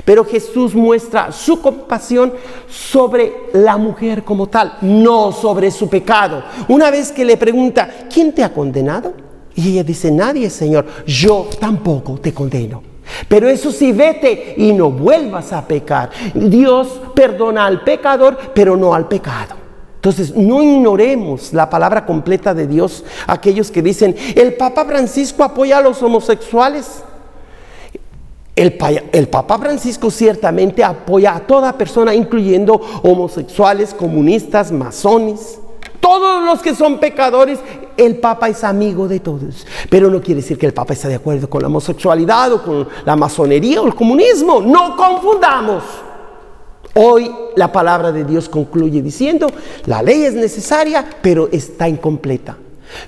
[0.05, 2.33] Pero Jesús muestra su compasión
[2.69, 6.43] sobre la mujer como tal, no sobre su pecado.
[6.69, 9.13] Una vez que le pregunta, ¿quién te ha condenado?
[9.55, 12.83] Y ella dice, nadie, Señor, yo tampoco te condeno.
[13.29, 16.11] Pero eso sí, vete y no vuelvas a pecar.
[16.35, 19.57] Dios perdona al pecador, pero no al pecado.
[19.97, 23.05] Entonces, no ignoremos la palabra completa de Dios.
[23.27, 27.05] Aquellos que dicen, el Papa Francisco apoya a los homosexuales.
[28.55, 35.59] El, Papa Francisco ciertamente apoya a toda persona, incluyendo homosexuales, comunistas, masones,
[36.01, 37.59] todos los que son pecadores.
[37.97, 39.67] El Papa es amigo de todos.
[39.89, 42.89] Pero no quiere decir que el Papa está de acuerdo con la homosexualidad o con
[43.07, 44.61] la masonería o el comunismo.
[44.61, 45.85] No confundamos.
[46.95, 49.47] Hoy la palabra de Dios concluye diciendo,
[49.87, 52.59] la ley es necesaria, pero está incompleta.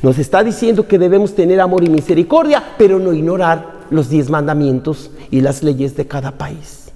[0.03, 5.11] Nos está diciendo que debemos tener amor y misericordia, pero no ignorar los diez mandamientos
[5.31, 6.93] y las leyes de cada país.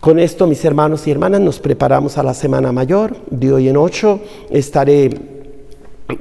[0.00, 3.16] Con esto, mis hermanos y hermanas, nos preparamos a la Semana Mayor.
[3.30, 4.20] De hoy en ocho
[4.50, 5.10] estaré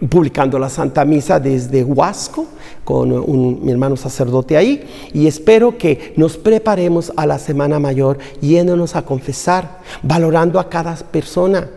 [0.09, 2.45] publicando la Santa Misa desde Huasco
[2.83, 8.17] con un, mi hermano sacerdote ahí y espero que nos preparemos a la Semana Mayor
[8.39, 11.67] yéndonos a confesar, valorando a cada persona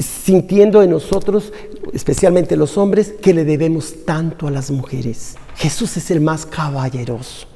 [0.00, 1.52] sintiendo en nosotros,
[1.92, 5.34] especialmente los hombres, que le debemos tanto a las mujeres.
[5.56, 7.46] Jesús es el más caballeroso,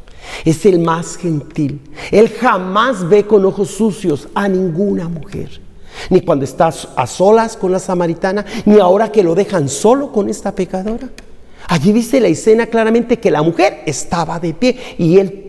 [0.44, 1.80] es el más gentil.
[2.10, 5.62] Él jamás ve con ojos sucios a ninguna mujer.
[6.10, 6.66] Ni cuando está
[6.96, 11.08] a solas con la samaritana, ni ahora que lo dejan solo con esta pecadora.
[11.68, 15.45] Allí dice la escena claramente que la mujer estaba de pie y él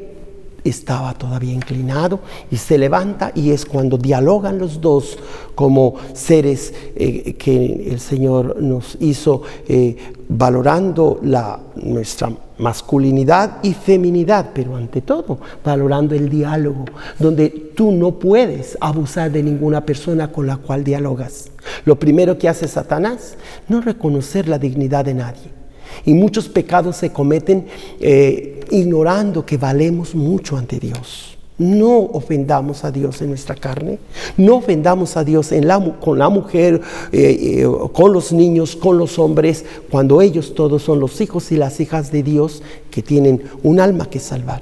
[0.69, 2.19] estaba todavía inclinado
[2.51, 5.17] y se levanta y es cuando dialogan los dos
[5.55, 9.95] como seres eh, que el Señor nos hizo eh,
[10.29, 16.85] valorando la, nuestra masculinidad y feminidad, pero ante todo valorando el diálogo,
[17.19, 21.51] donde tú no puedes abusar de ninguna persona con la cual dialogas.
[21.85, 23.35] Lo primero que hace Satanás,
[23.67, 25.57] no reconocer la dignidad de nadie
[26.05, 27.65] y muchos pecados se cometen
[27.99, 31.37] eh, ignorando que valemos mucho ante Dios.
[31.57, 33.97] No ofendamos a Dios en nuestra carne,
[34.37, 35.51] no ofendamos a Dios
[35.99, 36.81] con la mujer,
[37.11, 41.57] eh, eh, con los niños, con los hombres, cuando ellos todos son los hijos y
[41.57, 42.61] las hijas de Dios
[42.91, 44.61] que tienen un alma que salvar,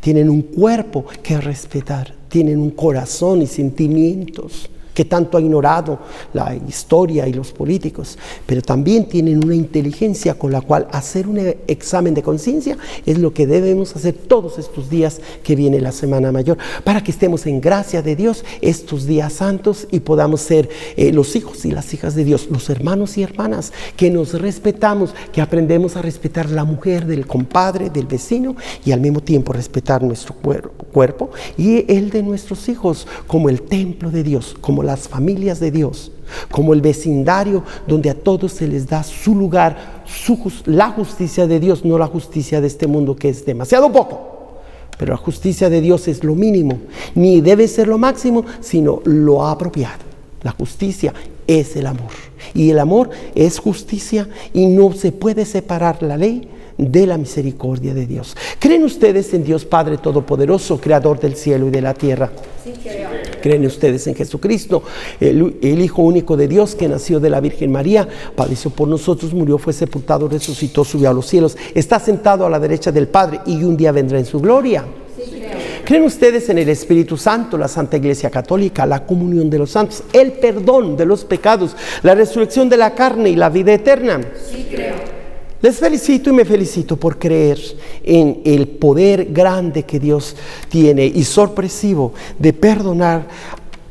[0.00, 5.98] tienen un cuerpo que respetar, tienen un corazón y sentimientos que tanto ha ignorado
[6.32, 11.38] la historia y los políticos, pero también tienen una inteligencia con la cual hacer un
[11.66, 12.76] examen de conciencia
[13.06, 17.10] es lo que debemos hacer todos estos días que viene la Semana Mayor, para que
[17.10, 21.70] estemos en gracia de Dios estos días santos y podamos ser eh, los hijos y
[21.70, 26.50] las hijas de Dios, los hermanos y hermanas, que nos respetamos, que aprendemos a respetar
[26.50, 32.10] la mujer del compadre, del vecino y al mismo tiempo respetar nuestro cuerpo y el
[32.10, 36.12] de nuestros hijos como el templo de Dios, como las familias de Dios,
[36.50, 41.60] como el vecindario donde a todos se les da su lugar, su, la justicia de
[41.60, 44.60] Dios, no la justicia de este mundo que es demasiado poco
[44.98, 46.78] Pero la justicia de Dios es lo mínimo,
[47.14, 50.12] ni debe ser lo máximo, sino lo apropiado.
[50.42, 51.14] La justicia
[51.46, 52.10] es el amor.
[52.54, 57.94] Y el amor es justicia y no se puede separar la ley de la misericordia
[57.94, 58.36] de Dios.
[58.58, 62.32] ¿Creen ustedes en Dios Padre Todopoderoso, Creador del cielo y de la tierra?
[63.42, 64.82] ¿Creen ustedes en Jesucristo,
[65.20, 69.34] el, el, Hijo único de Dios que nació de la Virgen María, padeció por nosotros,
[69.34, 73.40] murió, fue sepultado, resucitó, subió a los cielos, está sentado a la derecha del Padre
[73.44, 74.84] y un día vendrá en su gloria?
[75.16, 75.42] Sí.
[75.84, 80.04] ¿Creen ustedes en el Espíritu Santo, la Santa Iglesia Católica, la comunión de los santos,
[80.12, 84.20] el perdón de los pecados, la resurrección de la carne y la vida eterna?
[84.48, 85.21] Sí, creo.
[85.62, 87.58] Les felicito y me felicito por creer
[88.02, 90.34] en el poder grande que Dios
[90.68, 93.28] tiene y sorpresivo de perdonar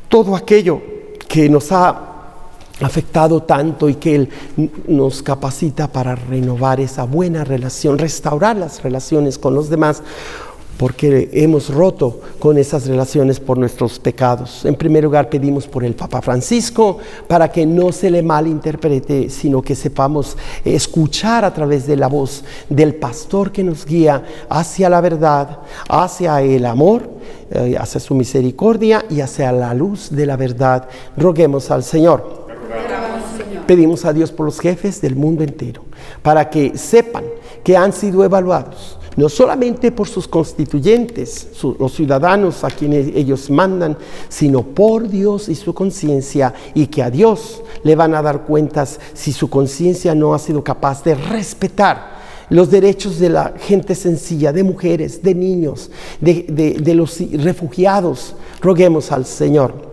[0.06, 0.82] todo aquello
[1.26, 2.08] que nos ha
[2.82, 4.28] afectado tanto y que Él
[4.86, 10.02] nos capacita para renovar esa buena relación, restaurar las relaciones con los demás
[10.82, 14.64] porque hemos roto con esas relaciones por nuestros pecados.
[14.64, 19.62] En primer lugar, pedimos por el Papa Francisco para que no se le malinterprete, sino
[19.62, 25.00] que sepamos escuchar a través de la voz del pastor que nos guía hacia la
[25.00, 27.08] verdad, hacia el amor,
[27.52, 30.88] eh, hacia su misericordia y hacia la luz de la verdad.
[31.16, 32.48] Roguemos al Señor.
[33.68, 35.84] Pedimos a Dios por los jefes del mundo entero,
[36.22, 37.22] para que sepan
[37.62, 41.48] que han sido evaluados no solamente por sus constituyentes,
[41.78, 43.96] los ciudadanos a quienes ellos mandan,
[44.28, 48.98] sino por Dios y su conciencia, y que a Dios le van a dar cuentas
[49.14, 54.52] si su conciencia no ha sido capaz de respetar los derechos de la gente sencilla,
[54.52, 55.90] de mujeres, de niños,
[56.20, 58.34] de, los refugiados.
[58.60, 59.91] Roguemos al Señor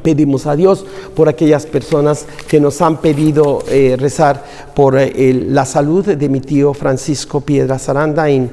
[0.00, 0.84] pedimos a Dios
[1.14, 6.40] por aquellas personas que nos han pedido eh, rezar por eh, la salud de mi
[6.40, 8.50] tío Francisco Piedra Zaranda en,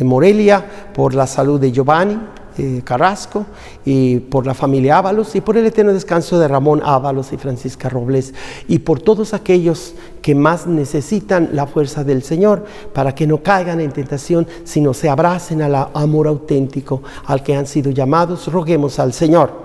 [0.00, 2.18] Morelia, por la salud de Giovanni
[2.58, 3.46] eh, Carrasco
[3.84, 7.88] y por la familia Ábalos y por el eterno descanso de Ramón Ábalos y Francisca
[7.88, 8.34] Robles
[8.66, 13.80] y por todos aquellos que más necesitan la fuerza del Señor para que no caigan
[13.80, 18.52] en tentación, sino se abracen al amor auténtico al que han sido llamados.
[18.52, 19.64] Roguemos al Señor.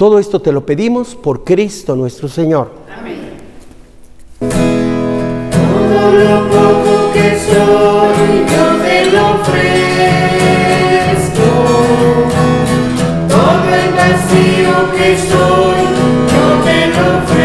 [0.00, 2.70] Todo esto te lo pedimos por Cristo nuestro Señor.
[2.98, 3.20] Amén.
[4.40, 9.88] Todo lo poco que soy, yo te lo ofrezco.
[13.28, 15.84] Todo el vacío que soy,
[16.32, 17.39] yo te lo ofrezco.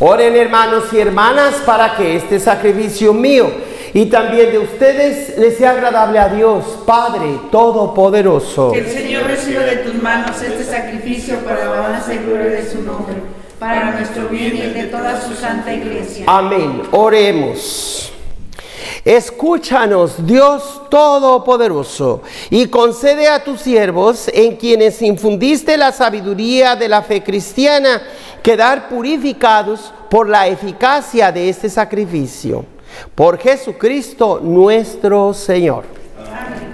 [0.00, 3.50] Oren hermanos y hermanas para que este sacrificio mío
[3.92, 8.70] y también de ustedes les sea agradable a Dios, Padre Todopoderoso.
[8.70, 12.70] Que el Señor reciba de tus manos este sacrificio para la alabanza y gloria de
[12.70, 13.14] su nombre,
[13.58, 16.26] para nuestro bien y el de toda su santa iglesia.
[16.28, 16.82] Amén.
[16.92, 18.12] Oremos.
[19.04, 27.02] Escúchanos, Dios Todopoderoso, y concede a tus siervos, en quienes infundiste la sabiduría de la
[27.02, 28.02] fe cristiana,
[28.42, 32.64] quedar purificados por la eficacia de este sacrificio.
[33.14, 35.84] Por Jesucristo nuestro Señor.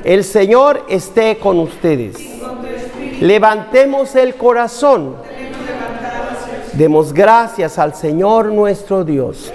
[0.05, 2.17] El Señor esté con ustedes.
[3.21, 5.17] Levantemos el corazón.
[6.75, 9.53] Demos gracias al Señor nuestro Dios.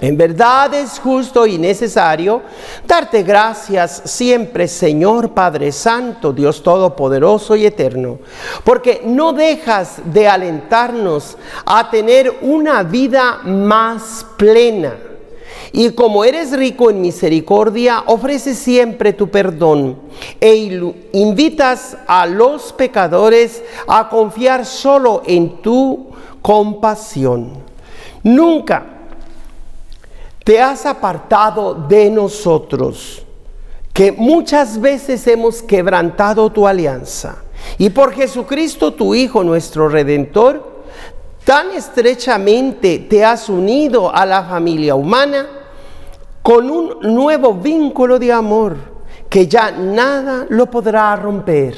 [0.00, 2.42] En verdad es justo y necesario
[2.86, 8.18] darte gracias siempre, Señor Padre Santo, Dios Todopoderoso y Eterno,
[8.62, 11.36] porque no dejas de alentarnos
[11.66, 14.94] a tener una vida más plena.
[15.72, 19.98] Y como eres rico en misericordia, ofreces siempre tu perdón
[20.40, 20.80] e
[21.12, 26.08] invitas a los pecadores a confiar solo en tu
[26.40, 27.52] compasión.
[28.22, 28.97] Nunca
[30.48, 33.22] te has apartado de nosotros.
[33.92, 37.42] que muchas veces hemos quebrantado tu alianza.
[37.76, 40.84] Y por Jesucristo, tu Hijo, nuestro Redentor,
[41.44, 45.46] tan estrechamente te has unido a la familia humana
[46.42, 48.76] con un nuevo vínculo de amor
[49.28, 51.76] que ya nada lo podrá romper.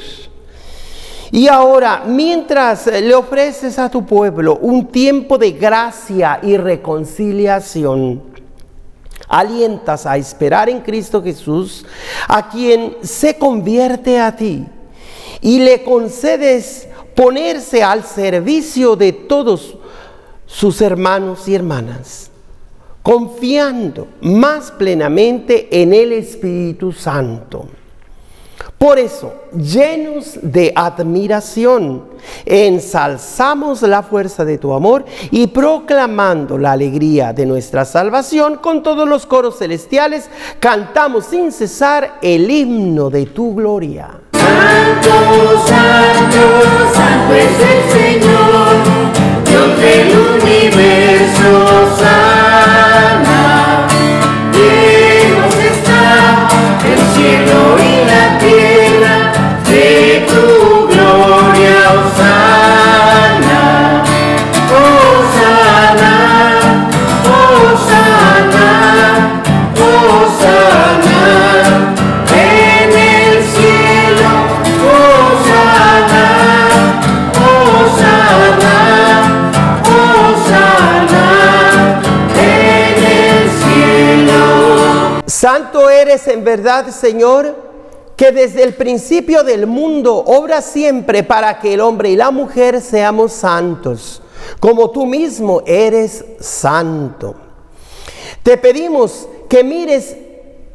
[1.32, 8.30] Y ahora, mientras le ofreces a tu pueblo un tiempo de gracia y reconciliación,
[9.30, 11.86] alientas a esperar en Cristo Jesús,
[12.28, 14.66] a quien se convierte a ti,
[15.40, 19.78] y le concedes ponerse al servicio de todos
[20.44, 22.30] sus hermanos y hermanas,
[23.02, 27.68] confiando más plenamente en el Espíritu Santo.
[28.82, 32.04] Por eso, llenos de admiración,
[32.46, 39.06] ensalzamos la fuerza de tu amor y proclamando la alegría de nuestra salvación con todos
[39.06, 44.18] los coros celestiales, cantamos sin cesar el himno de tu gloria.
[44.32, 45.10] Santo,
[45.66, 46.40] santo,
[46.94, 48.76] santo es el Señor,
[49.44, 50.08] Dios del
[50.40, 51.52] universo
[51.98, 53.86] sana.
[54.54, 56.48] Dios está
[56.88, 58.49] el cielo y la tierra,
[85.60, 87.54] Santo eres en verdad, Señor,
[88.16, 92.80] que desde el principio del mundo obra siempre para que el hombre y la mujer
[92.80, 94.22] seamos santos,
[94.58, 97.34] como tú mismo eres santo.
[98.42, 100.16] Te pedimos que mires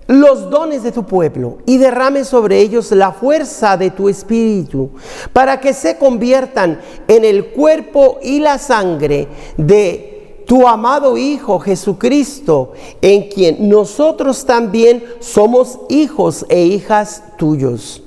[0.06, 4.92] los dones de tu pueblo y derrame sobre ellos la fuerza de tu espíritu,
[5.34, 10.15] para que se conviertan en el cuerpo y la sangre de
[10.46, 18.02] tu amado Hijo Jesucristo, en quien nosotros también somos hijos e hijas tuyos.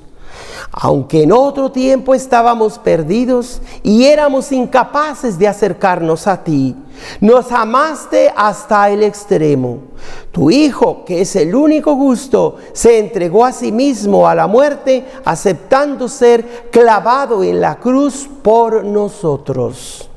[0.71, 6.75] Aunque en otro tiempo estábamos perdidos y éramos incapaces de acercarnos a ti,
[7.19, 9.79] nos amaste hasta el extremo.
[10.31, 15.05] Tu Hijo, que es el único gusto, se entregó a sí mismo a la muerte,
[15.25, 20.08] aceptando ser clavado en la cruz por nosotros.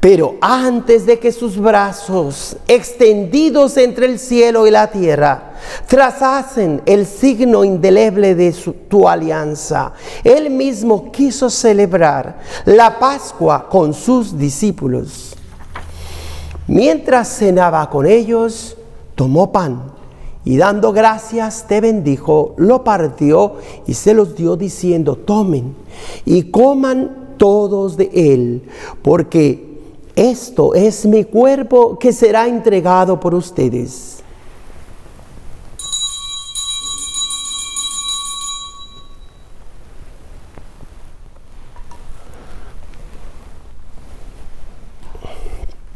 [0.00, 5.52] Pero antes de que sus brazos, extendidos entre el cielo y la tierra,
[5.86, 9.92] trazasen el signo indeleble de su- tu alianza,
[10.24, 15.34] él mismo quiso celebrar la Pascua con sus discípulos.
[16.66, 18.78] Mientras cenaba con ellos,
[19.14, 19.82] tomó pan
[20.46, 25.74] y dando gracias te bendijo, lo partió y se los dio diciendo, tomen
[26.24, 28.62] y coman todos de él,
[29.02, 29.68] porque
[30.14, 34.20] esto es mi cuerpo que será entregado por ustedes.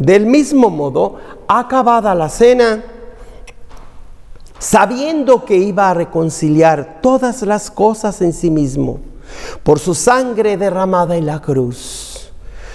[0.05, 1.17] Del mismo modo,
[1.49, 2.85] acabada la cena,
[4.59, 9.01] sabiendo que iba a reconciliar todas las cosas en sí mismo,
[9.63, 12.04] por su sangre derramada en la cruz,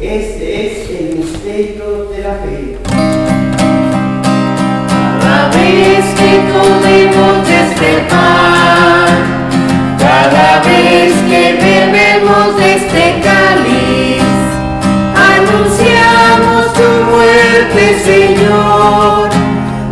[0.00, 2.78] Este es el misterio de la fe.
[5.20, 9.08] Cada vez que comemos de este pan,
[9.98, 14.22] cada vez que bebemos de este cáliz,
[15.34, 19.28] anunciamos tu muerte, Señor,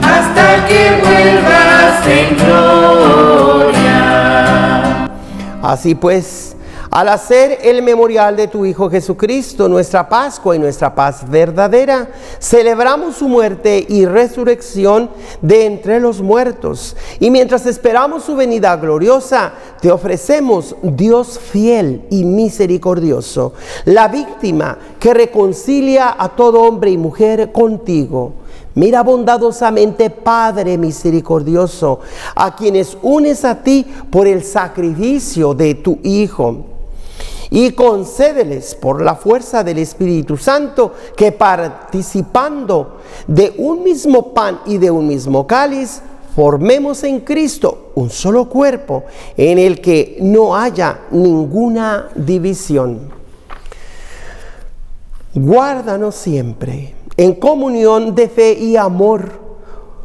[0.04, 3.98] hasta que vuelvas en gloria.
[5.62, 6.45] Así pues,
[6.96, 12.08] al hacer el memorial de tu Hijo Jesucristo, nuestra Pascua y nuestra paz verdadera,
[12.40, 15.10] celebramos su muerte y resurrección
[15.42, 16.96] de entre los muertos.
[17.20, 23.52] Y mientras esperamos su venida gloriosa, te ofrecemos, Dios fiel y misericordioso,
[23.84, 28.32] la víctima que reconcilia a todo hombre y mujer contigo.
[28.74, 32.00] Mira bondadosamente, Padre misericordioso,
[32.34, 36.75] a quienes unes a ti por el sacrificio de tu Hijo
[37.50, 44.78] y concédeles por la fuerza del Espíritu Santo que participando de un mismo pan y
[44.78, 46.00] de un mismo cáliz,
[46.34, 49.04] formemos en Cristo un solo cuerpo
[49.36, 53.10] en el que no haya ninguna división.
[55.34, 59.46] Guárdanos siempre en comunión de fe y amor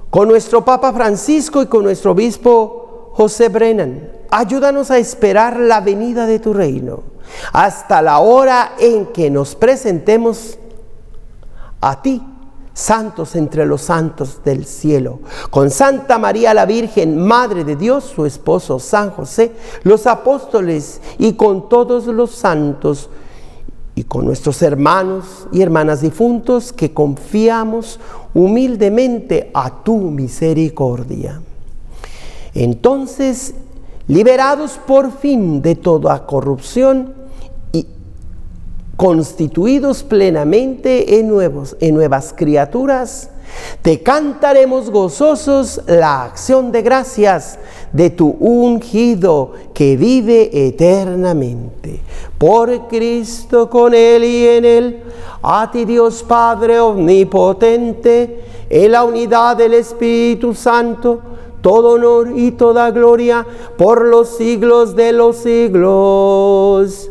[0.09, 4.09] con nuestro Papa Francisco y con nuestro Obispo José Brennan.
[4.29, 7.11] Ayúdanos a esperar la venida de tu reino
[7.53, 10.57] hasta la hora en que nos presentemos
[11.79, 12.21] a ti,
[12.73, 15.19] santos entre los santos del cielo,
[15.49, 19.51] con Santa María la Virgen, Madre de Dios, su esposo San José,
[19.83, 23.09] los apóstoles y con todos los santos
[23.93, 27.99] y con nuestros hermanos y hermanas difuntos que confiamos
[28.33, 31.41] humildemente a tu misericordia.
[32.53, 33.53] Entonces,
[34.07, 37.20] liberados por fin de toda corrupción,
[39.01, 43.31] constituidos plenamente en, nuevos, en nuevas criaturas,
[43.81, 47.57] te cantaremos gozosos la acción de gracias
[47.91, 51.99] de tu ungido que vive eternamente.
[52.37, 55.03] Por Cristo con Él y en Él,
[55.41, 61.21] a ti Dios Padre omnipotente, en la unidad del Espíritu Santo,
[61.63, 63.47] todo honor y toda gloria
[63.79, 67.09] por los siglos de los siglos.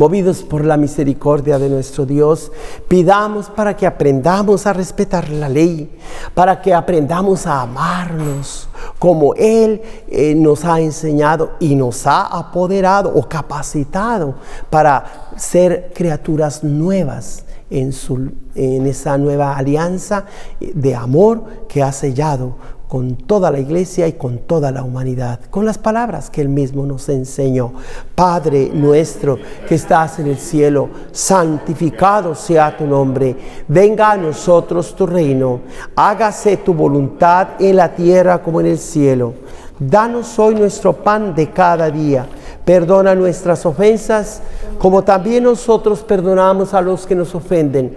[0.00, 2.50] Movidos por la misericordia de nuestro Dios,
[2.88, 5.90] pidamos para que aprendamos a respetar la ley,
[6.32, 8.66] para que aprendamos a amarnos
[8.98, 14.36] como Él eh, nos ha enseñado y nos ha apoderado o capacitado
[14.70, 20.24] para ser criaturas nuevas en, su, en esa nueva alianza
[20.60, 22.54] de amor que ha sellado
[22.90, 26.84] con toda la iglesia y con toda la humanidad, con las palabras que Él mismo
[26.84, 27.72] nos enseñó.
[28.16, 29.38] Padre nuestro
[29.68, 33.36] que estás en el cielo, santificado sea tu nombre,
[33.68, 35.60] venga a nosotros tu reino,
[35.94, 39.34] hágase tu voluntad en la tierra como en el cielo.
[39.78, 42.26] Danos hoy nuestro pan de cada día.
[42.64, 44.42] Perdona nuestras ofensas,
[44.80, 47.96] como también nosotros perdonamos a los que nos ofenden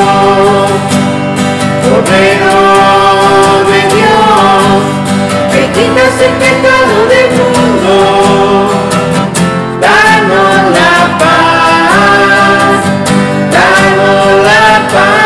[6.23, 7.95] el pecado del mundo.
[9.81, 12.81] Danos la paz,
[13.51, 15.21] danos la paz.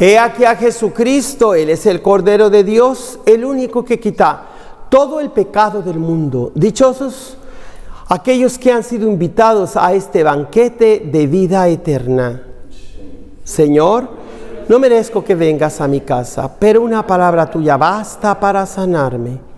[0.00, 4.46] He aquí a Jesucristo, Él es el Cordero de Dios, el único que quita
[4.88, 6.50] todo el pecado del mundo.
[6.56, 7.36] Dichosos
[8.08, 12.42] aquellos que han sido invitados a este banquete de vida eterna.
[13.44, 14.21] Señor,
[14.68, 19.51] No merezco que vengas a mi casa, pero una palabra tuya basta para sanarme.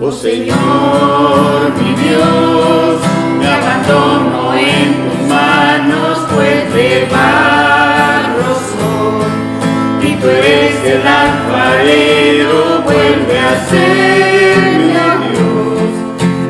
[0.00, 3.00] Oh Señor, mi Dios,
[3.36, 10.08] me abandono en tus manos, pues de barro soy.
[10.08, 15.90] Y tú eres el alfarero, vuelve a serme a Dios.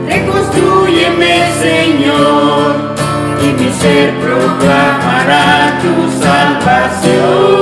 [0.08, 2.94] Reconstrúyeme, Señor,
[3.42, 7.57] y mi ser proclamará tu salvación.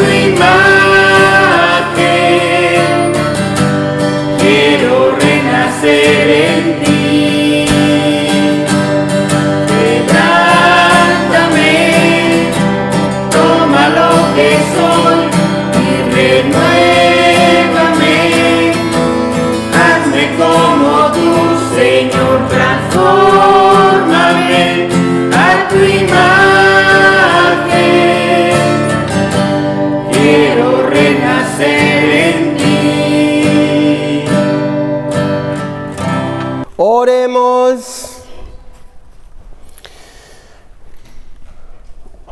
[0.00, 0.67] A tu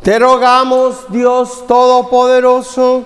[0.06, 3.04] Te rogamos, Dios Todopoderoso,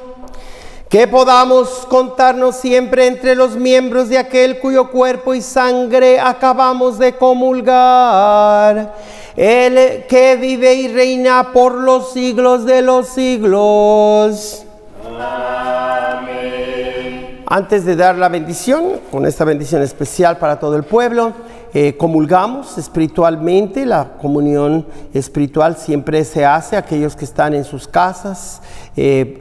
[0.91, 7.15] que podamos contarnos siempre entre los miembros de aquel cuyo cuerpo y sangre acabamos de
[7.17, 8.97] comulgar.
[9.35, 14.67] El que vive y reina por los siglos de los siglos.
[17.47, 21.33] Antes de dar la bendición, con esta bendición especial para todo el pueblo,
[21.73, 23.87] eh, comulgamos espiritualmente.
[23.87, 28.61] La comunión espiritual siempre se hace aquellos que están en sus casas,
[28.97, 29.39] eh,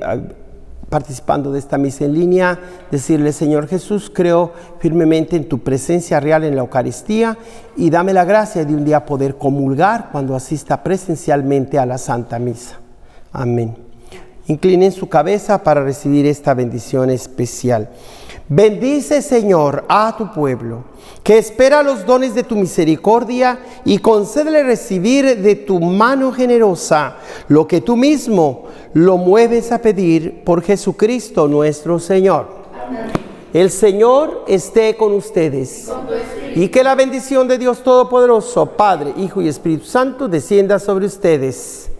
[0.89, 2.59] participando de esta misa en línea,
[2.89, 7.37] decirle, Señor Jesús, creo firmemente en tu presencia real en la Eucaristía
[7.77, 12.39] y dame la gracia de un día poder comulgar cuando asista presencialmente a la Santa
[12.39, 12.79] Misa.
[13.31, 13.75] Amén.
[14.47, 17.89] Inclinen su cabeza para recibir esta bendición especial.
[18.51, 20.83] Bendice, Señor, a tu pueblo,
[21.23, 27.67] que espera los dones de tu misericordia y concédele recibir de tu mano generosa lo
[27.67, 32.47] que tú mismo lo mueves a pedir por Jesucristo nuestro Señor.
[33.53, 35.91] El Señor esté con ustedes.
[36.55, 41.91] Y que la bendición de Dios Todopoderoso, Padre, Hijo y Espíritu Santo, descienda sobre ustedes.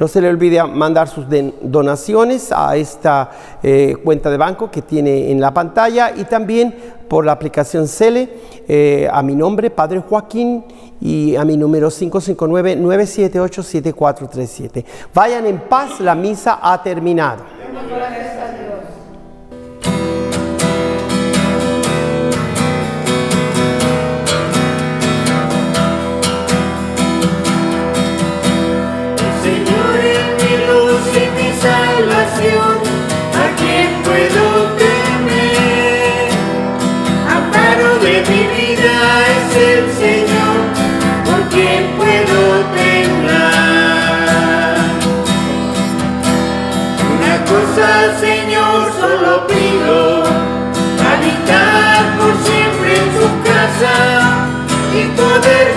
[0.00, 1.26] No se le olvide mandar sus
[1.60, 3.30] donaciones a esta
[3.62, 6.74] eh, cuenta de banco que tiene en la pantalla y también
[7.06, 8.30] por la aplicación Cele
[8.66, 10.64] eh, a mi nombre, Padre Joaquín,
[11.02, 14.84] y a mi número 559-978-7437.
[15.14, 17.44] Vayan en paz, la misa ha terminado.
[32.08, 34.44] ¿a quién puedo
[34.78, 36.30] temer?
[37.28, 38.94] Amparo de mi vida
[39.36, 40.58] es el Señor,
[41.26, 42.38] ¿por quién puedo
[42.74, 43.36] temblar?
[47.16, 47.88] Una cosa,
[48.18, 50.22] Señor, solo pido,
[51.12, 53.94] habitar por siempre en su casa
[54.94, 55.69] y poder